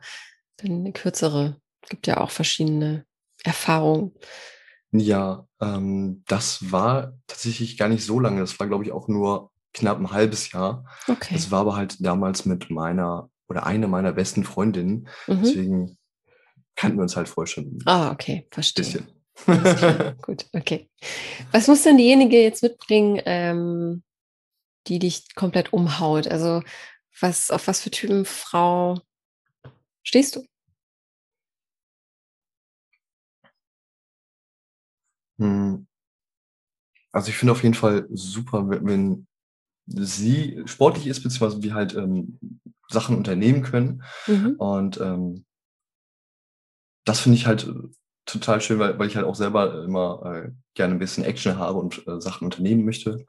[0.61, 1.55] eine kürzere?
[1.89, 3.05] Gibt ja auch verschiedene
[3.45, 4.11] Erfahrungen.
[4.99, 8.41] Ja, ähm, das war tatsächlich gar nicht so lange.
[8.41, 10.85] Das war, glaube ich, auch nur knapp ein halbes Jahr.
[11.07, 11.33] Okay.
[11.33, 15.07] Das war aber halt damals mit meiner oder einer meiner besten Freundinnen.
[15.27, 15.41] Mhm.
[15.43, 15.97] Deswegen
[16.75, 17.79] kannten wir uns halt vorher schon.
[17.85, 18.85] Ah, okay, verstehe.
[18.85, 19.07] Bisschen.
[20.21, 20.89] Gut, okay.
[21.51, 24.03] Was muss denn diejenige jetzt mitbringen, ähm,
[24.87, 26.27] die dich komplett umhaut?
[26.27, 26.61] Also
[27.19, 28.99] was, auf was für Typen Frau
[30.03, 30.45] stehst du?
[37.11, 39.27] Also ich finde auf jeden Fall super, wenn
[39.87, 42.39] sie sportlich ist, beziehungsweise wir halt ähm,
[42.89, 44.03] Sachen unternehmen können.
[44.27, 44.55] Mhm.
[44.57, 45.45] Und ähm,
[47.05, 47.73] das finde ich halt äh,
[48.25, 51.79] total schön, weil, weil ich halt auch selber immer äh, gerne ein bisschen Action habe
[51.79, 53.25] und äh, Sachen unternehmen möchte.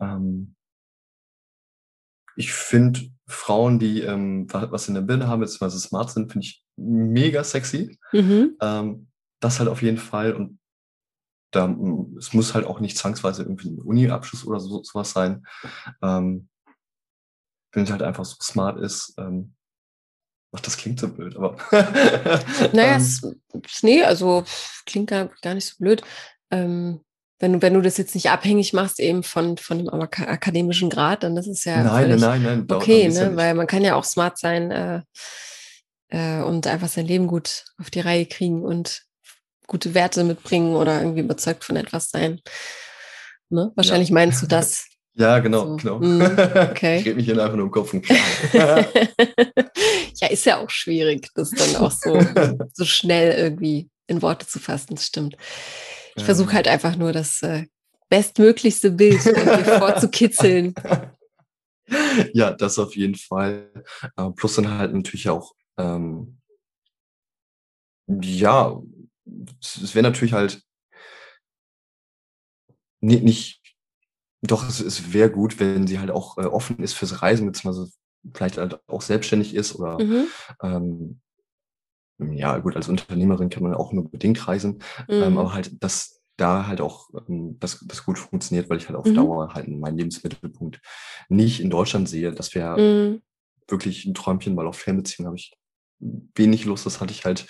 [0.00, 0.54] Ähm,
[2.36, 6.62] ich finde Frauen, die ähm, was in der Birne haben, beziehungsweise smart sind, finde ich
[6.76, 7.98] mega sexy.
[8.12, 8.56] Mhm.
[8.60, 9.08] Ähm,
[9.40, 10.34] das halt auf jeden Fall.
[10.34, 10.58] Und
[11.50, 15.46] da, hm, es muss halt auch nicht zwangsweise irgendwie ein Uni-Abschluss oder so, sowas sein.
[16.02, 16.48] Ähm,
[17.72, 19.54] wenn es halt einfach so smart ist, ähm,
[20.52, 21.56] ach, das klingt so blöd, aber.
[22.72, 23.22] naja, ähm, es,
[23.82, 24.44] nee, also
[24.86, 26.02] klingt gar, gar nicht so blöd.
[26.50, 27.00] Ähm,
[27.40, 31.22] wenn du, wenn du das jetzt nicht abhängig machst eben von, von dem akademischen Grad,
[31.22, 33.14] dann ist es ja nein, nein, nein, nein, okay, ne?
[33.14, 35.02] Ja weil man kann ja auch smart sein äh,
[36.08, 39.07] äh, und einfach sein Leben gut auf die Reihe kriegen und
[39.68, 42.40] gute Werte mitbringen oder irgendwie überzeugt von etwas sein.
[43.50, 43.70] Ne?
[43.76, 44.14] Wahrscheinlich ja.
[44.14, 44.84] meinst du das.
[45.20, 45.76] Ja, genau, so.
[45.78, 45.98] genau.
[45.98, 46.98] Mm, okay.
[47.00, 48.18] Ich rede mich hier einfach nur im Kopf und klar.
[50.14, 52.24] ja, ist ja auch schwierig, das dann auch so,
[52.72, 55.36] so schnell irgendwie in Worte zu fassen, das stimmt.
[56.14, 56.24] Ich ja.
[56.24, 57.64] versuche halt einfach nur das äh,
[58.08, 60.76] bestmöglichste Bild vorzukitzeln.
[62.32, 63.72] Ja, das auf jeden Fall.
[64.16, 66.38] Äh, plus dann halt natürlich auch, ähm,
[68.06, 68.80] ja,
[69.60, 70.62] es wäre natürlich halt
[73.00, 73.62] nicht, nicht
[74.42, 77.90] doch, es, es wäre gut, wenn sie halt auch äh, offen ist fürs Reisen, beziehungsweise
[78.34, 80.26] vielleicht halt auch selbstständig ist oder mhm.
[80.62, 81.20] ähm,
[82.18, 85.22] ja, gut, als Unternehmerin kann man auch nur bedingt reisen, ähm, mhm.
[85.24, 88.98] ähm, aber halt, dass da halt auch ähm, das, das gut funktioniert, weil ich halt
[88.98, 89.14] auf mhm.
[89.14, 90.80] Dauer halt meinen Lebensmittelpunkt
[91.28, 92.32] nicht in Deutschland sehe.
[92.32, 93.22] Das wäre mhm.
[93.66, 95.52] wirklich ein Träumchen, weil auf Fernbeziehungen habe ich
[96.00, 96.86] wenig Lust.
[96.86, 97.46] Das hatte ich halt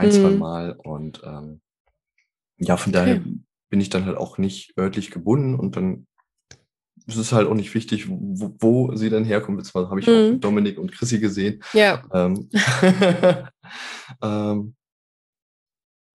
[0.00, 0.38] ein, zwei mhm.
[0.38, 1.60] Mal und ähm,
[2.58, 3.40] ja, von daher okay.
[3.70, 6.06] bin ich dann halt auch nicht örtlich gebunden und dann
[7.06, 9.58] es ist halt auch nicht wichtig, wo, wo sie dann herkommen.
[9.58, 10.36] Jetzt habe ich mhm.
[10.36, 11.62] auch Dominik und Chrissy gesehen.
[11.72, 12.04] Ja.
[12.12, 12.48] Ähm,
[14.22, 14.74] ähm,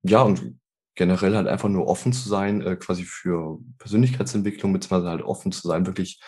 [0.04, 0.56] ja, und
[0.96, 5.68] generell halt einfach nur offen zu sein, äh, quasi für Persönlichkeitsentwicklung, beziehungsweise halt offen zu
[5.68, 6.22] sein, wirklich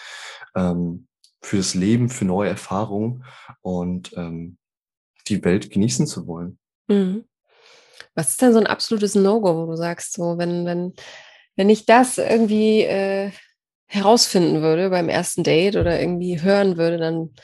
[0.56, 1.08] ähm,
[1.42, 3.24] für das Leben, für neue Erfahrungen
[3.62, 4.58] und ähm,
[5.28, 6.58] die Welt genießen zu wollen.
[6.88, 7.26] Mhm.
[8.18, 10.94] Was ist denn so ein absolutes No-Go, wo du sagst, so, wenn, wenn,
[11.56, 13.30] wenn ich das irgendwie äh,
[13.86, 17.36] herausfinden würde beim ersten Date oder irgendwie hören würde, dann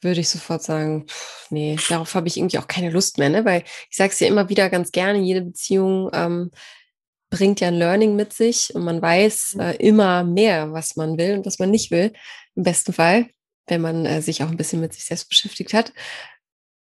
[0.00, 3.44] würde ich sofort sagen, pff, nee, darauf habe ich irgendwie auch keine Lust mehr, ne?
[3.44, 6.52] Weil ich sage es ja immer wieder ganz gerne, jede Beziehung ähm,
[7.28, 9.60] bringt ja ein Learning mit sich und man weiß mhm.
[9.60, 12.14] äh, immer mehr, was man will und was man nicht will,
[12.54, 13.26] im besten Fall,
[13.66, 15.92] wenn man äh, sich auch ein bisschen mit sich selbst beschäftigt hat.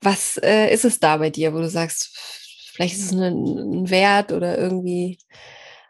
[0.01, 2.17] Was äh, ist es da bei dir, wo du sagst,
[2.71, 5.19] vielleicht ist es ein, ein Wert oder irgendwie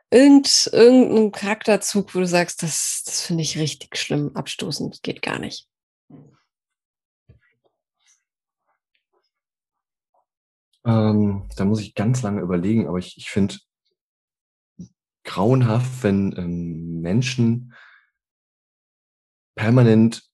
[0.09, 5.39] irgend, irgendein Charakterzug, wo du sagst, das, das finde ich richtig schlimm, abstoßend, geht gar
[5.39, 5.67] nicht.
[10.84, 13.57] Ähm, da muss ich ganz lange überlegen, aber ich, ich finde
[15.23, 17.73] grauenhaft, wenn ähm, Menschen
[19.55, 20.30] permanent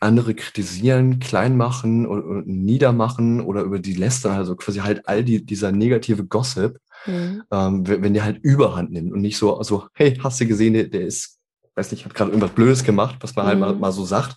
[0.00, 5.24] andere kritisieren, klein machen und, und niedermachen oder über die lästern, also quasi halt all
[5.24, 7.42] die, dieser negative Gossip, mhm.
[7.50, 10.84] ähm, wenn der halt Überhand nimmt und nicht so, so hey, hast du gesehen, der,
[10.84, 11.38] der ist,
[11.74, 13.64] weiß nicht, hat gerade irgendwas Blödes gemacht, was man halt mhm.
[13.64, 14.36] halt mal, mal so sagt,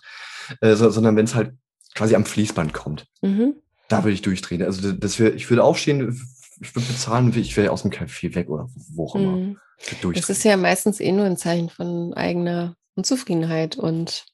[0.60, 1.52] äh, so, sondern wenn es halt
[1.94, 3.54] quasi am Fließband kommt, mhm.
[3.88, 4.62] da würde ich durchdrehen.
[4.62, 6.20] Also das wär, ich würde aufstehen,
[6.60, 9.32] ich würde bezahlen, ich wäre aus dem Café weg oder wo auch immer.
[9.32, 9.58] Mhm.
[10.14, 14.26] Das ist ja meistens eh nur ein Zeichen von eigener Unzufriedenheit und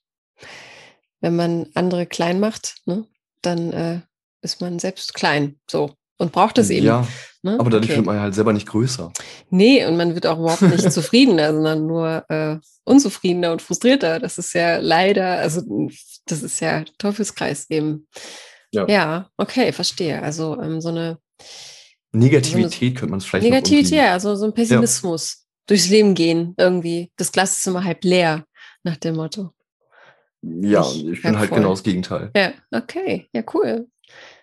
[1.21, 3.07] wenn man andere klein macht, ne,
[3.43, 4.01] dann äh,
[4.43, 5.57] ist man selbst klein.
[5.71, 5.95] So.
[6.21, 6.87] Und braucht es eben.
[6.87, 7.07] Ja.
[7.43, 7.57] Ne?
[7.61, 7.99] Aber dadurch okay.
[7.99, 9.13] wird man halt selber nicht größer.
[9.51, 14.19] Nee, und man wird auch überhaupt nicht zufriedener, sondern nur äh, unzufriedener und frustrierter.
[14.19, 15.63] Das ist ja leider, also
[16.27, 18.09] das ist ja Teufelskreis eben.
[18.73, 20.21] Ja, ja okay, verstehe.
[20.21, 21.19] Also ähm, so eine
[22.13, 25.45] Negativität so eine, könnte man es vielleicht Negativität, ja, also so ein Pessimismus ja.
[25.69, 27.13] durchs Leben gehen irgendwie.
[27.17, 28.45] Das Glas ist immer halb leer,
[28.83, 29.53] nach dem Motto.
[30.43, 31.59] Ja, ich, ich bin halt voll.
[31.59, 32.31] genau das Gegenteil.
[32.35, 33.89] Ja, okay, ja, cool.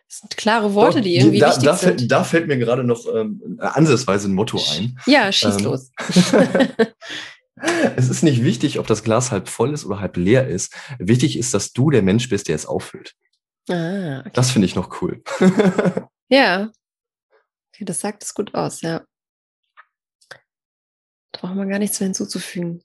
[0.07, 1.99] Das sind klare Worte, die irgendwie da, wichtig da sind.
[1.99, 4.99] Fällt, da fällt mir gerade noch ähm, ansatzweise ein Motto ein.
[5.07, 5.91] Ja, schieß ähm, los.
[7.95, 10.73] es ist nicht wichtig, ob das Glas halb voll ist oder halb leer ist.
[10.99, 13.15] Wichtig ist, dass du der Mensch bist, der es auffüllt.
[13.69, 14.31] Ah, okay.
[14.33, 15.23] Das finde ich noch cool.
[16.29, 16.71] ja.
[17.73, 19.03] Okay, das sagt es gut aus, ja.
[21.31, 22.81] Da braucht man gar nichts mehr hinzuzufügen.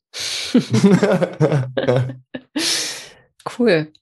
[3.58, 3.92] Cool.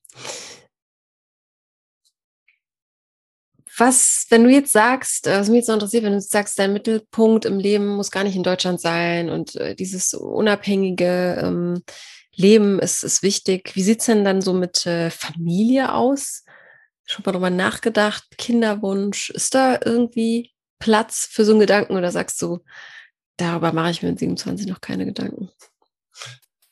[3.76, 6.72] Was, wenn du jetzt sagst, äh, was mich jetzt noch interessiert, wenn du sagst, dein
[6.72, 11.82] Mittelpunkt im Leben muss gar nicht in Deutschland sein und äh, dieses unabhängige ähm,
[12.34, 13.74] Leben ist, ist wichtig.
[13.74, 16.44] Wie sieht es denn dann so mit äh, Familie aus?
[17.04, 22.40] Schon mal drüber nachgedacht, Kinderwunsch, ist da irgendwie Platz für so einen Gedanken oder sagst
[22.42, 22.60] du,
[23.36, 25.50] darüber mache ich mir mit 27 noch keine Gedanken?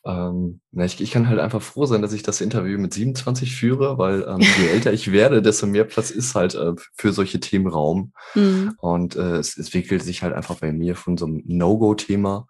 [0.05, 3.55] Ähm, na, ich, ich, kann halt einfach froh sein, dass ich das Interview mit 27
[3.55, 7.39] führe, weil ähm, je älter ich werde, desto mehr Platz ist halt äh, für solche
[7.39, 8.13] Themen Raum.
[8.35, 8.75] Mhm.
[8.79, 12.47] Und äh, es entwickelt sich halt einfach bei mir von so einem No-Go-Thema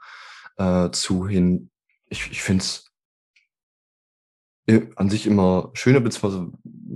[0.57, 1.69] äh, zu hin.
[2.09, 2.87] Ich, ich finde es
[4.95, 6.51] an sich immer schöner, beziehungsweise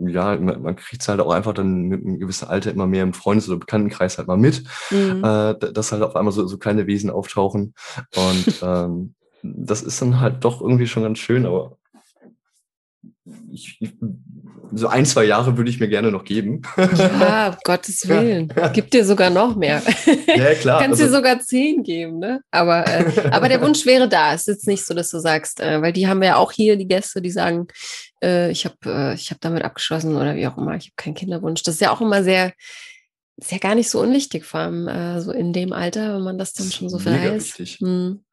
[0.08, 3.04] ja, man, man kriegt es halt auch einfach dann mit einem gewissen Alter immer mehr
[3.04, 5.24] im Freundes- oder Bekanntenkreis halt mal mit, mhm.
[5.24, 7.74] äh, dass halt auf einmal so, so kleine Wesen auftauchen.
[8.16, 11.77] Und ähm, das ist dann halt doch irgendwie schon ganz schön, aber
[13.51, 13.93] ich, ich,
[14.73, 16.61] so ein, zwei Jahre würde ich mir gerne noch geben.
[16.77, 18.51] Ja, um Gottes Willen.
[18.73, 19.81] Gibt dir sogar noch mehr.
[20.27, 20.81] Ja, klar.
[20.81, 22.41] Kannst also, dir sogar zehn geben, ne?
[22.51, 24.33] Aber, äh, aber der Wunsch wäre da.
[24.33, 26.77] Es ist jetzt nicht so, dass du sagst, äh, weil die haben ja auch hier
[26.77, 27.67] die Gäste, die sagen,
[28.23, 31.15] äh, ich habe äh, ich hab damit abgeschlossen oder wie auch immer, ich habe keinen
[31.15, 31.63] Kinderwunsch.
[31.63, 32.53] Das ist ja auch immer sehr,
[33.37, 36.37] ist ja gar nicht so unwichtig, vor allem äh, so in dem Alter, wenn man
[36.37, 37.59] das dann schon so verheißt.
[37.79, 38.23] Hm.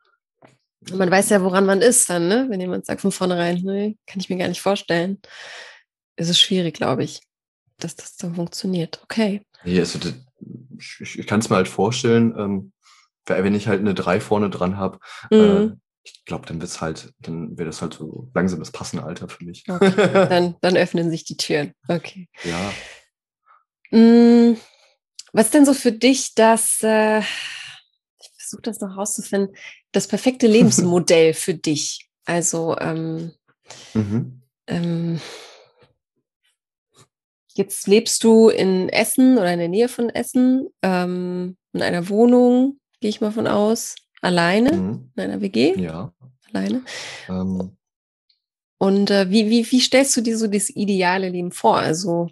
[0.92, 2.46] Man weiß ja, woran man ist dann, ne?
[2.48, 5.20] Wenn jemand sagt von vornherein, ne, kann ich mir gar nicht vorstellen.
[6.16, 7.20] Ist es schwierig, glaube ich,
[7.78, 9.00] dass das dann funktioniert.
[9.02, 9.42] Okay.
[9.64, 9.98] Nee, also
[10.78, 12.72] ich, ich kann es mir halt vorstellen, ähm,
[13.26, 14.98] wenn ich halt eine 3 vorne dran habe,
[15.30, 15.72] äh, mhm.
[15.72, 19.04] äh, ich glaube, dann wird es halt, dann wäre das halt so langsam das passende
[19.04, 19.64] Alter für mich.
[19.68, 19.92] Okay.
[20.12, 21.74] Dann, dann öffnen sich die Türen.
[21.86, 22.28] Okay.
[22.44, 22.72] Ja.
[23.90, 24.56] Mm,
[25.32, 27.22] was denn so für dich das, äh,
[28.48, 29.54] versuche das noch rauszufinden,
[29.92, 32.08] das perfekte Lebensmodell für dich?
[32.24, 33.32] Also, ähm,
[33.94, 34.42] mhm.
[34.66, 35.20] ähm,
[37.54, 42.80] jetzt lebst du in Essen oder in der Nähe von Essen, ähm, in einer Wohnung,
[43.00, 45.12] gehe ich mal von aus, alleine, mhm.
[45.16, 45.74] in einer WG?
[45.78, 46.12] Ja.
[46.52, 46.82] Alleine.
[47.28, 47.76] Ähm.
[48.78, 51.78] Und äh, wie, wie, wie stellst du dir so das ideale Leben vor?
[51.78, 52.30] Also,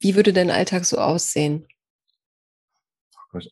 [0.00, 1.68] wie würde dein Alltag so aussehen?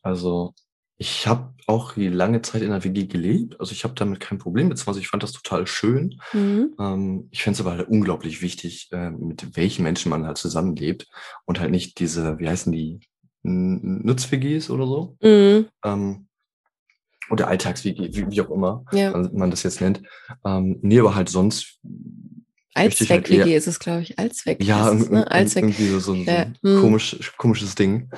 [0.01, 0.53] Also,
[0.97, 3.59] ich habe auch lange Zeit in der WG gelebt.
[3.59, 6.19] Also ich habe damit kein Problem, beziehungsweise ich fand das total schön.
[6.33, 6.75] Mhm.
[6.79, 11.07] Ähm, ich fände es aber halt unglaublich wichtig, äh, mit welchen Menschen man halt zusammenlebt
[11.45, 12.99] und halt nicht diese, wie heißen die,
[13.43, 15.17] Nutz-WGs oder so.
[15.21, 15.67] Mhm.
[15.85, 16.27] Ähm,
[17.29, 19.11] oder Alltags-WG, wie, wie, auch immer ja.
[19.11, 20.01] man, man, das jetzt nennt.
[20.45, 21.79] Ähm, nee, aber halt sonst
[22.77, 24.19] Allzweck-WG halt ist es, glaube ich.
[24.19, 24.63] Allzweck.
[24.63, 25.29] Ja, es, ne?
[25.29, 25.63] Allzweck.
[25.63, 26.33] irgendwie so, so, so ja.
[26.33, 26.81] ein hm.
[26.81, 28.09] komisch, komisches Ding.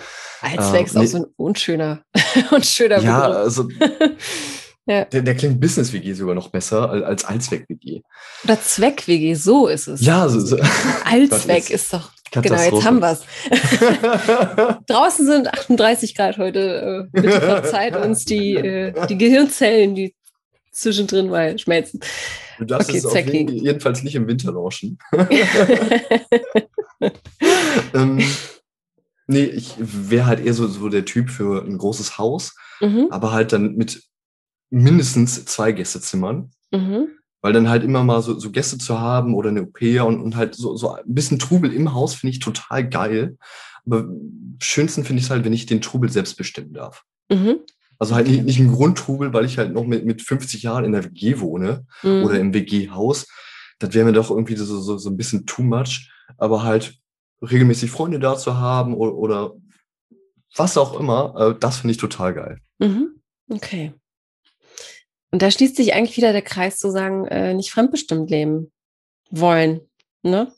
[0.42, 1.08] Allzweck äh, ist auch nee.
[1.08, 2.04] so ein unschöner,
[2.52, 3.38] unschöner Ja, Begriff.
[3.38, 3.70] also
[4.86, 5.06] ja.
[5.06, 8.02] Der, der klingt Business-WG sogar noch besser als Allzweck-WG.
[8.44, 10.02] Oder Zweck-WG, so ist es.
[10.02, 10.40] Ja, so.
[10.40, 10.58] so.
[11.06, 12.12] Allzweck ist doch.
[12.32, 13.24] Genau, jetzt haben wir es.
[14.88, 17.08] Draußen sind 38 Grad heute.
[17.14, 20.14] Äh, bitte verzeiht uns die, äh, die Gehirnzellen, die
[20.72, 22.00] zwischendrin mal schmelzen.
[22.58, 24.98] Du darfst okay, es auf jeden, jedenfalls nicht im Winter launchen.
[27.94, 28.22] ähm,
[29.28, 33.08] nee, ich wäre halt eher so, so der Typ für ein großes Haus, mhm.
[33.10, 34.04] aber halt dann mit
[34.70, 36.52] mindestens zwei Gästezimmern.
[36.72, 37.10] Mhm.
[37.42, 40.36] Weil dann halt immer mal so, so Gäste zu haben oder eine OP und, und
[40.36, 43.38] halt so, so ein bisschen Trubel im Haus finde ich total geil.
[43.86, 44.10] Aber
[44.62, 47.06] schönsten finde ich es halt, wenn ich den Trubel selbst bestimmen darf.
[47.32, 47.60] Mhm.
[48.00, 50.94] Also halt nicht, nicht ein Grundtrubel, weil ich halt noch mit, mit 50 Jahren in
[50.94, 52.24] der WG wohne mhm.
[52.24, 53.28] oder im WG-Haus.
[53.78, 56.10] Das wäre mir doch irgendwie so, so, so ein bisschen too much.
[56.38, 56.98] Aber halt
[57.42, 59.54] regelmäßig Freunde da zu haben oder, oder
[60.56, 62.62] was auch immer, äh, das finde ich total geil.
[62.80, 63.22] Mhm.
[63.50, 63.94] Okay.
[65.32, 68.72] Und da schließt sich eigentlich wieder der Kreis zu sagen, äh, nicht fremdbestimmt leben
[69.30, 69.82] wollen,
[70.24, 70.52] ne?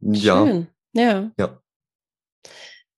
[0.00, 0.46] Ja.
[0.46, 0.68] Schön.
[0.92, 1.30] Ja.
[1.38, 1.60] Ja.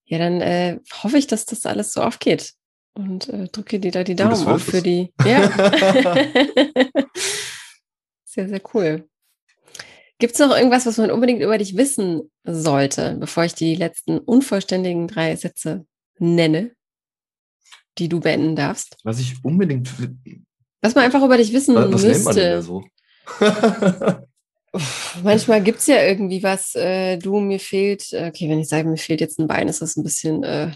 [0.04, 2.54] Ja, dann äh, hoffe ich, dass das alles so aufgeht
[2.94, 5.12] und äh, drücke dir da die Daumen auf für die.
[5.24, 5.50] Ja.
[8.24, 9.08] sehr, sehr cool.
[10.18, 14.18] Gibt es noch irgendwas, was man unbedingt über dich wissen sollte, bevor ich die letzten
[14.18, 15.86] unvollständigen drei Sätze
[16.18, 16.72] nenne,
[17.96, 18.98] die du beenden darfst?
[19.02, 19.90] Was ich unbedingt.
[20.82, 22.24] Was man einfach über dich wissen was, was müsste.
[22.24, 22.84] Man denn so?
[25.22, 28.88] Manchmal gibt es ja irgendwie was, äh, du, mir fehlt, äh, okay, wenn ich sage,
[28.88, 30.72] mir fehlt jetzt ein Bein, ist das ein bisschen äh,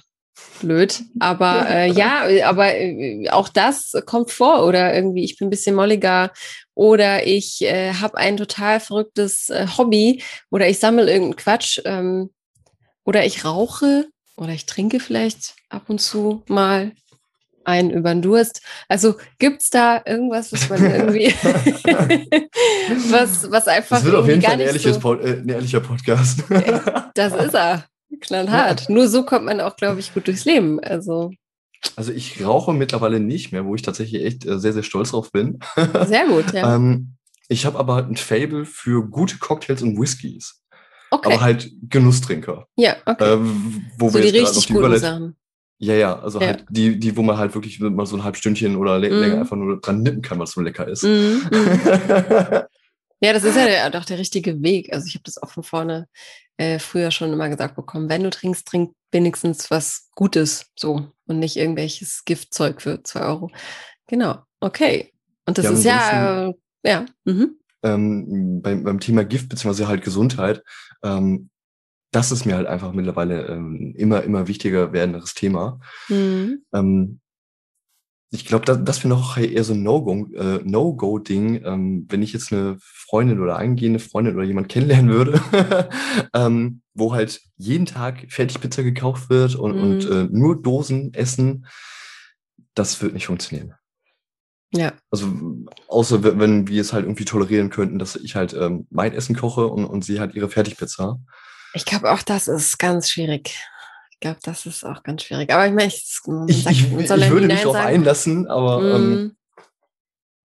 [0.61, 1.03] blöd.
[1.20, 4.66] Aber äh, ja, aber äh, auch das kommt vor.
[4.66, 6.30] Oder irgendwie, ich bin ein bisschen molliger
[6.74, 12.30] oder ich äh, habe ein total verrücktes äh, Hobby oder ich sammle irgendeinen Quatsch ähm,
[13.05, 14.07] oder ich rauche
[14.37, 16.93] oder ich trinke vielleicht ab und zu mal
[17.64, 18.61] einen über den Durst.
[18.89, 21.26] Also gibt es da irgendwas, was man irgendwie,
[23.11, 23.97] was, was einfach.
[23.97, 26.43] Das wird auf jeden Fall ein, ehrliches so, äh, ein ehrlicher Podcast.
[27.14, 27.85] das ist er.
[28.25, 28.89] Knallhart.
[28.89, 30.81] Nur so kommt man auch, glaube ich, gut durchs Leben.
[30.81, 31.31] Also.
[31.97, 35.31] Also ich rauche mittlerweile nicht mehr, wo ich tatsächlich echt äh, sehr, sehr stolz drauf
[35.33, 35.59] bin.
[36.07, 36.75] Sehr gut, ja.
[36.75, 37.16] ähm,
[37.49, 40.62] ich habe aber ein Fable für gute Cocktails und Whiskys.
[41.11, 41.33] Okay.
[41.33, 42.66] Aber halt Genusstrinker.
[42.77, 43.35] Ja, okay.
[43.35, 45.37] Ähm, wo so wir die richtig die guten Sachen.
[45.79, 46.49] Ja, ja, also ja.
[46.49, 49.03] halt die, die, wo man halt wirklich mal so ein halb Stündchen oder mm.
[49.03, 51.03] länger einfach nur dran nippen kann, was so lecker ist.
[51.03, 51.41] Mm.
[53.20, 54.93] ja, das ist ja der, doch der richtige Weg.
[54.93, 56.09] Also ich habe das auch von vorne
[56.57, 61.38] äh, früher schon immer gesagt bekommen, wenn du trinkst, trink wenigstens was Gutes so und
[61.38, 63.50] nicht irgendwelches Giftzeug für zwei Euro.
[64.07, 65.12] Genau, okay.
[65.46, 67.07] Und das ja, ist ja, äh, ja.
[67.24, 67.59] Mhm.
[67.82, 70.62] Ähm, beim, beim Thema Gift beziehungsweise halt Gesundheit,
[71.02, 71.50] ähm,
[72.12, 75.80] das ist mir halt einfach mittlerweile ähm, immer, immer wichtiger werdendes Thema.
[76.09, 76.62] Mhm.
[76.72, 77.20] Ähm,
[78.35, 79.87] ich glaube, das, das wäre noch eher so ein
[80.35, 84.68] äh, No-Go-Ding, äh, no ähm, wenn ich jetzt eine Freundin oder eingehende Freundin oder jemand
[84.68, 85.89] kennenlernen würde,
[86.35, 89.82] ähm, wo halt jeden Tag Fertigpizza gekauft wird und, mhm.
[89.82, 91.66] und äh, nur Dosen essen,
[92.74, 93.74] das wird nicht funktionieren.
[94.72, 94.93] Ja.
[95.12, 95.28] Also,
[95.87, 99.68] außer wenn wir es halt irgendwie tolerieren könnten, dass ich halt ähm, mein Essen koche
[99.68, 101.20] und, und sie halt ihre Fertigpizza.
[101.74, 103.57] Ich glaube, auch das ist ganz schwierig
[104.21, 105.53] glaube, das ist auch ganz schwierig.
[105.53, 109.37] Aber ich meine, ich, ich, ich, ich würde mich darauf einlassen, aber mm.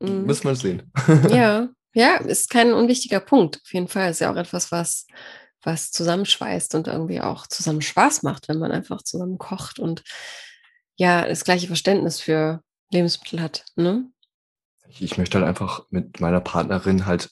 [0.01, 0.25] ähm, mm.
[0.25, 0.91] muss man sehen.
[1.29, 3.61] ja, ja, ist kein unwichtiger Punkt.
[3.63, 5.07] Auf jeden Fall ist ja auch etwas, was,
[5.61, 10.03] was zusammenschweißt und irgendwie auch zusammen Spaß macht, wenn man einfach zusammen kocht und
[10.95, 12.61] ja, das gleiche Verständnis für
[12.91, 13.65] Lebensmittel hat.
[13.75, 14.09] Ne?
[14.99, 17.29] Ich möchte halt einfach mit meiner Partnerin halt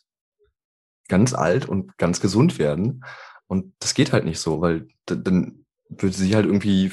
[1.07, 3.03] ganz alt und ganz gesund werden.
[3.47, 6.91] Und das geht halt nicht so, weil dann würde sie halt irgendwie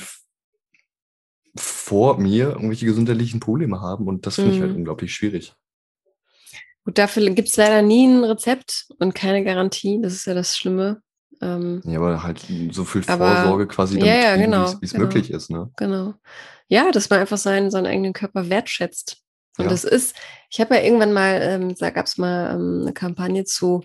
[1.57, 4.57] vor mir irgendwelche gesundheitlichen Probleme haben und das finde mhm.
[4.57, 4.79] ich halt mhm.
[4.79, 5.55] unglaublich schwierig.
[6.85, 10.57] Gut, dafür gibt es leider nie ein Rezept und keine Garantie, das ist ja das
[10.57, 11.01] Schlimme.
[11.41, 14.93] Ähm, ja, aber halt so viel aber, Vorsorge quasi, damit, ja, ja, genau, wie es
[14.93, 15.51] genau, möglich ist.
[15.51, 15.71] Ne?
[15.77, 16.15] Genau.
[16.69, 19.19] Ja, dass man einfach seinen, seinen eigenen Körper wertschätzt.
[19.59, 19.71] Und ja.
[19.71, 20.15] das ist,
[20.51, 23.85] ich habe ja irgendwann mal, ähm, da gab es mal ähm, eine Kampagne zu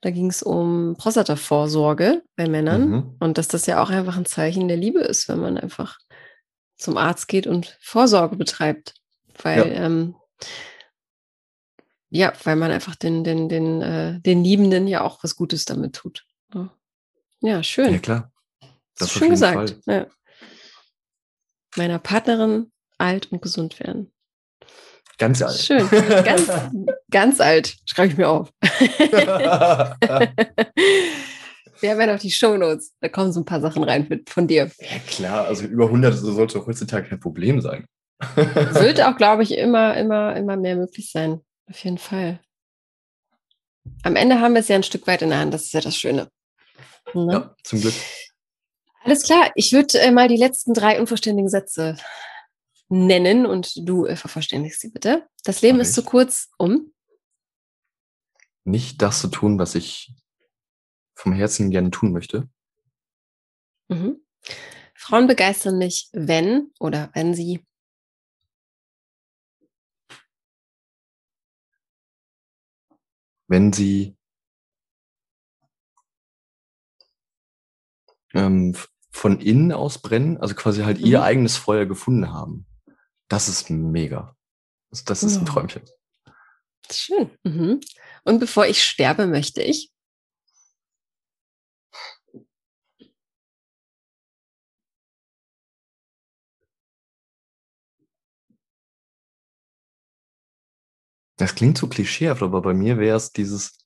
[0.00, 3.16] da ging es um Prostatavorsorge bei Männern mhm.
[3.20, 5.98] und dass das ja auch einfach ein Zeichen der Liebe ist, wenn man einfach
[6.76, 8.94] zum Arzt geht und Vorsorge betreibt.
[9.42, 10.14] Weil, ja, ähm,
[12.08, 15.94] ja weil man einfach den, den, den, äh, den Liebenden ja auch was Gutes damit
[15.94, 16.24] tut.
[17.40, 17.92] Ja, schön.
[17.92, 18.32] Ja, klar.
[18.98, 19.76] Das ist schön gesagt.
[19.86, 20.06] Ja.
[21.76, 24.12] Meiner Partnerin alt und gesund werden.
[25.20, 25.58] Ganz alt.
[25.58, 25.86] Schön.
[26.24, 26.50] Ganz,
[27.10, 27.76] ganz alt.
[27.84, 28.48] Schreibe ich mir auf.
[31.80, 32.94] Wir haben ja noch die Shownotes.
[33.00, 34.70] Da kommen so ein paar Sachen rein von dir.
[34.78, 35.44] Ja, klar.
[35.44, 37.84] Also über 100 sollte auch heutzutage kein Problem sein.
[38.34, 41.40] Wird auch, glaube ich, immer, immer, immer mehr möglich sein.
[41.68, 42.40] Auf jeden Fall.
[44.02, 45.52] Am Ende haben wir es ja ein Stück weit in der Hand.
[45.52, 46.30] Das ist ja das Schöne.
[47.12, 47.32] Ne?
[47.32, 47.94] Ja, zum Glück.
[49.04, 49.50] Alles klar.
[49.54, 51.96] Ich würde äh, mal die letzten drei unvollständigen Sätze
[52.90, 55.26] nennen und du äh, vervollständigst sie bitte.
[55.44, 56.92] Das Leben ist zu kurz, um
[58.64, 60.12] nicht das zu tun, was ich
[61.14, 62.48] vom Herzen gerne tun möchte.
[63.88, 64.22] Mhm.
[64.94, 67.64] Frauen begeistern mich, wenn oder wenn sie
[73.48, 74.16] wenn sie
[78.32, 78.76] ähm,
[79.10, 81.06] von innen aus brennen, also quasi halt mhm.
[81.06, 82.66] ihr eigenes Feuer gefunden haben.
[83.30, 84.36] Das ist mega.
[84.90, 85.82] Das, das ist ein Träumchen.
[86.90, 87.30] Schön.
[87.44, 87.80] Mhm.
[88.24, 89.92] Und bevor ich sterbe, möchte ich.
[101.36, 103.78] Das klingt so klischeehaft, aber bei mir wäre es dieses,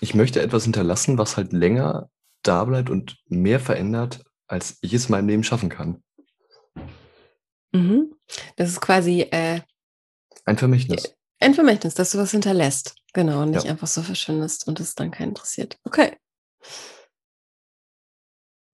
[0.00, 2.10] ich möchte etwas hinterlassen, was halt länger
[2.42, 6.04] da bleibt und mehr verändert, als ich es in meinem Leben schaffen kann.
[7.72, 8.13] Mhm.
[8.56, 9.60] Das ist quasi äh,
[10.44, 11.14] ein Vermächtnis.
[11.40, 12.94] Ein Vermächtnis, dass du was hinterlässt.
[13.12, 13.70] Genau, und nicht ja.
[13.70, 15.78] einfach so verschwindest und es dann keinen interessiert.
[15.84, 16.16] Okay.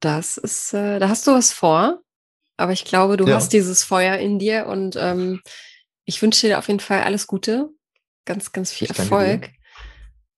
[0.00, 2.00] Das ist, äh, da hast du was vor,
[2.56, 3.34] aber ich glaube, du ja.
[3.34, 5.42] hast dieses Feuer in dir und ähm,
[6.04, 7.68] ich wünsche dir auf jeden Fall alles Gute,
[8.24, 9.50] ganz, ganz viel ich Erfolg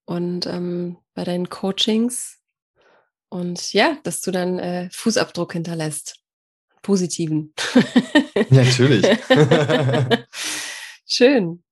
[0.05, 2.41] und ähm, bei deinen Coachings
[3.29, 6.22] und ja, dass du dann äh, Fußabdruck hinterlässt,
[6.83, 7.55] positiven.
[8.51, 9.07] Natürlich.
[11.07, 11.63] Schön.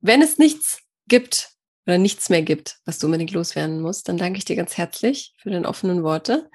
[0.00, 1.50] Wenn es nichts gibt
[1.86, 5.34] oder nichts mehr gibt, was du unbedingt loswerden musst, dann danke ich dir ganz herzlich
[5.38, 6.50] für deine offenen Worte.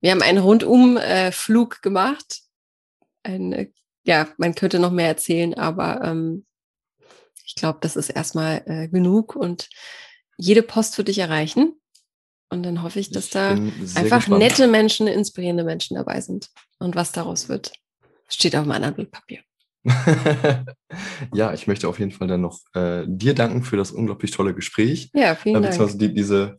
[0.00, 2.40] Wir haben einen Rundumflug äh, gemacht.
[3.22, 3.70] Ein, äh,
[4.04, 6.46] ja, man könnte noch mehr erzählen, aber ähm,
[7.44, 9.68] ich glaube, das ist erstmal äh, genug und
[10.36, 11.80] jede Post wird dich erreichen.
[12.48, 13.50] Und dann hoffe ich, dass ich da
[13.96, 14.38] einfach gespannt.
[14.38, 16.50] nette Menschen, inspirierende Menschen dabei sind.
[16.78, 17.72] Und was daraus wird,
[18.28, 19.40] steht auf meinem anderen Blatt Papier.
[21.34, 24.54] ja, ich möchte auf jeden Fall dann noch äh, dir danken für das unglaublich tolle
[24.54, 25.10] Gespräch.
[25.14, 25.98] Ja, vielen äh, Dank.
[25.98, 26.58] Die, diese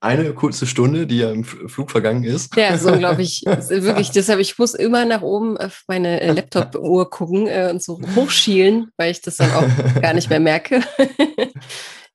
[0.00, 2.56] eine kurze Stunde, die ja im Flug vergangen ist.
[2.56, 3.42] Ja, so unglaublich.
[3.46, 8.00] wirklich, deshalb, ich muss immer nach oben auf meine äh, Laptop-Uhr gucken äh, und so
[8.16, 9.68] hochschielen, weil ich das dann auch
[10.00, 10.80] gar nicht mehr merke.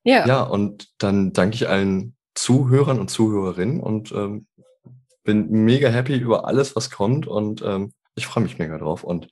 [0.02, 0.26] ja.
[0.26, 4.46] Ja, und dann danke ich allen Zuhörern und Zuhörerinnen und ähm,
[5.26, 9.04] bin mega happy über alles, was kommt und ähm, ich freue mich mega drauf.
[9.04, 9.28] Und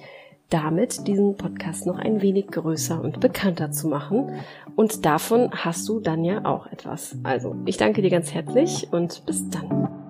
[0.49, 4.31] damit, diesen Podcast noch ein wenig größer und bekannter zu machen.
[4.75, 7.17] Und davon hast du dann ja auch etwas.
[7.23, 10.06] Also, ich danke dir ganz herzlich und bis dann.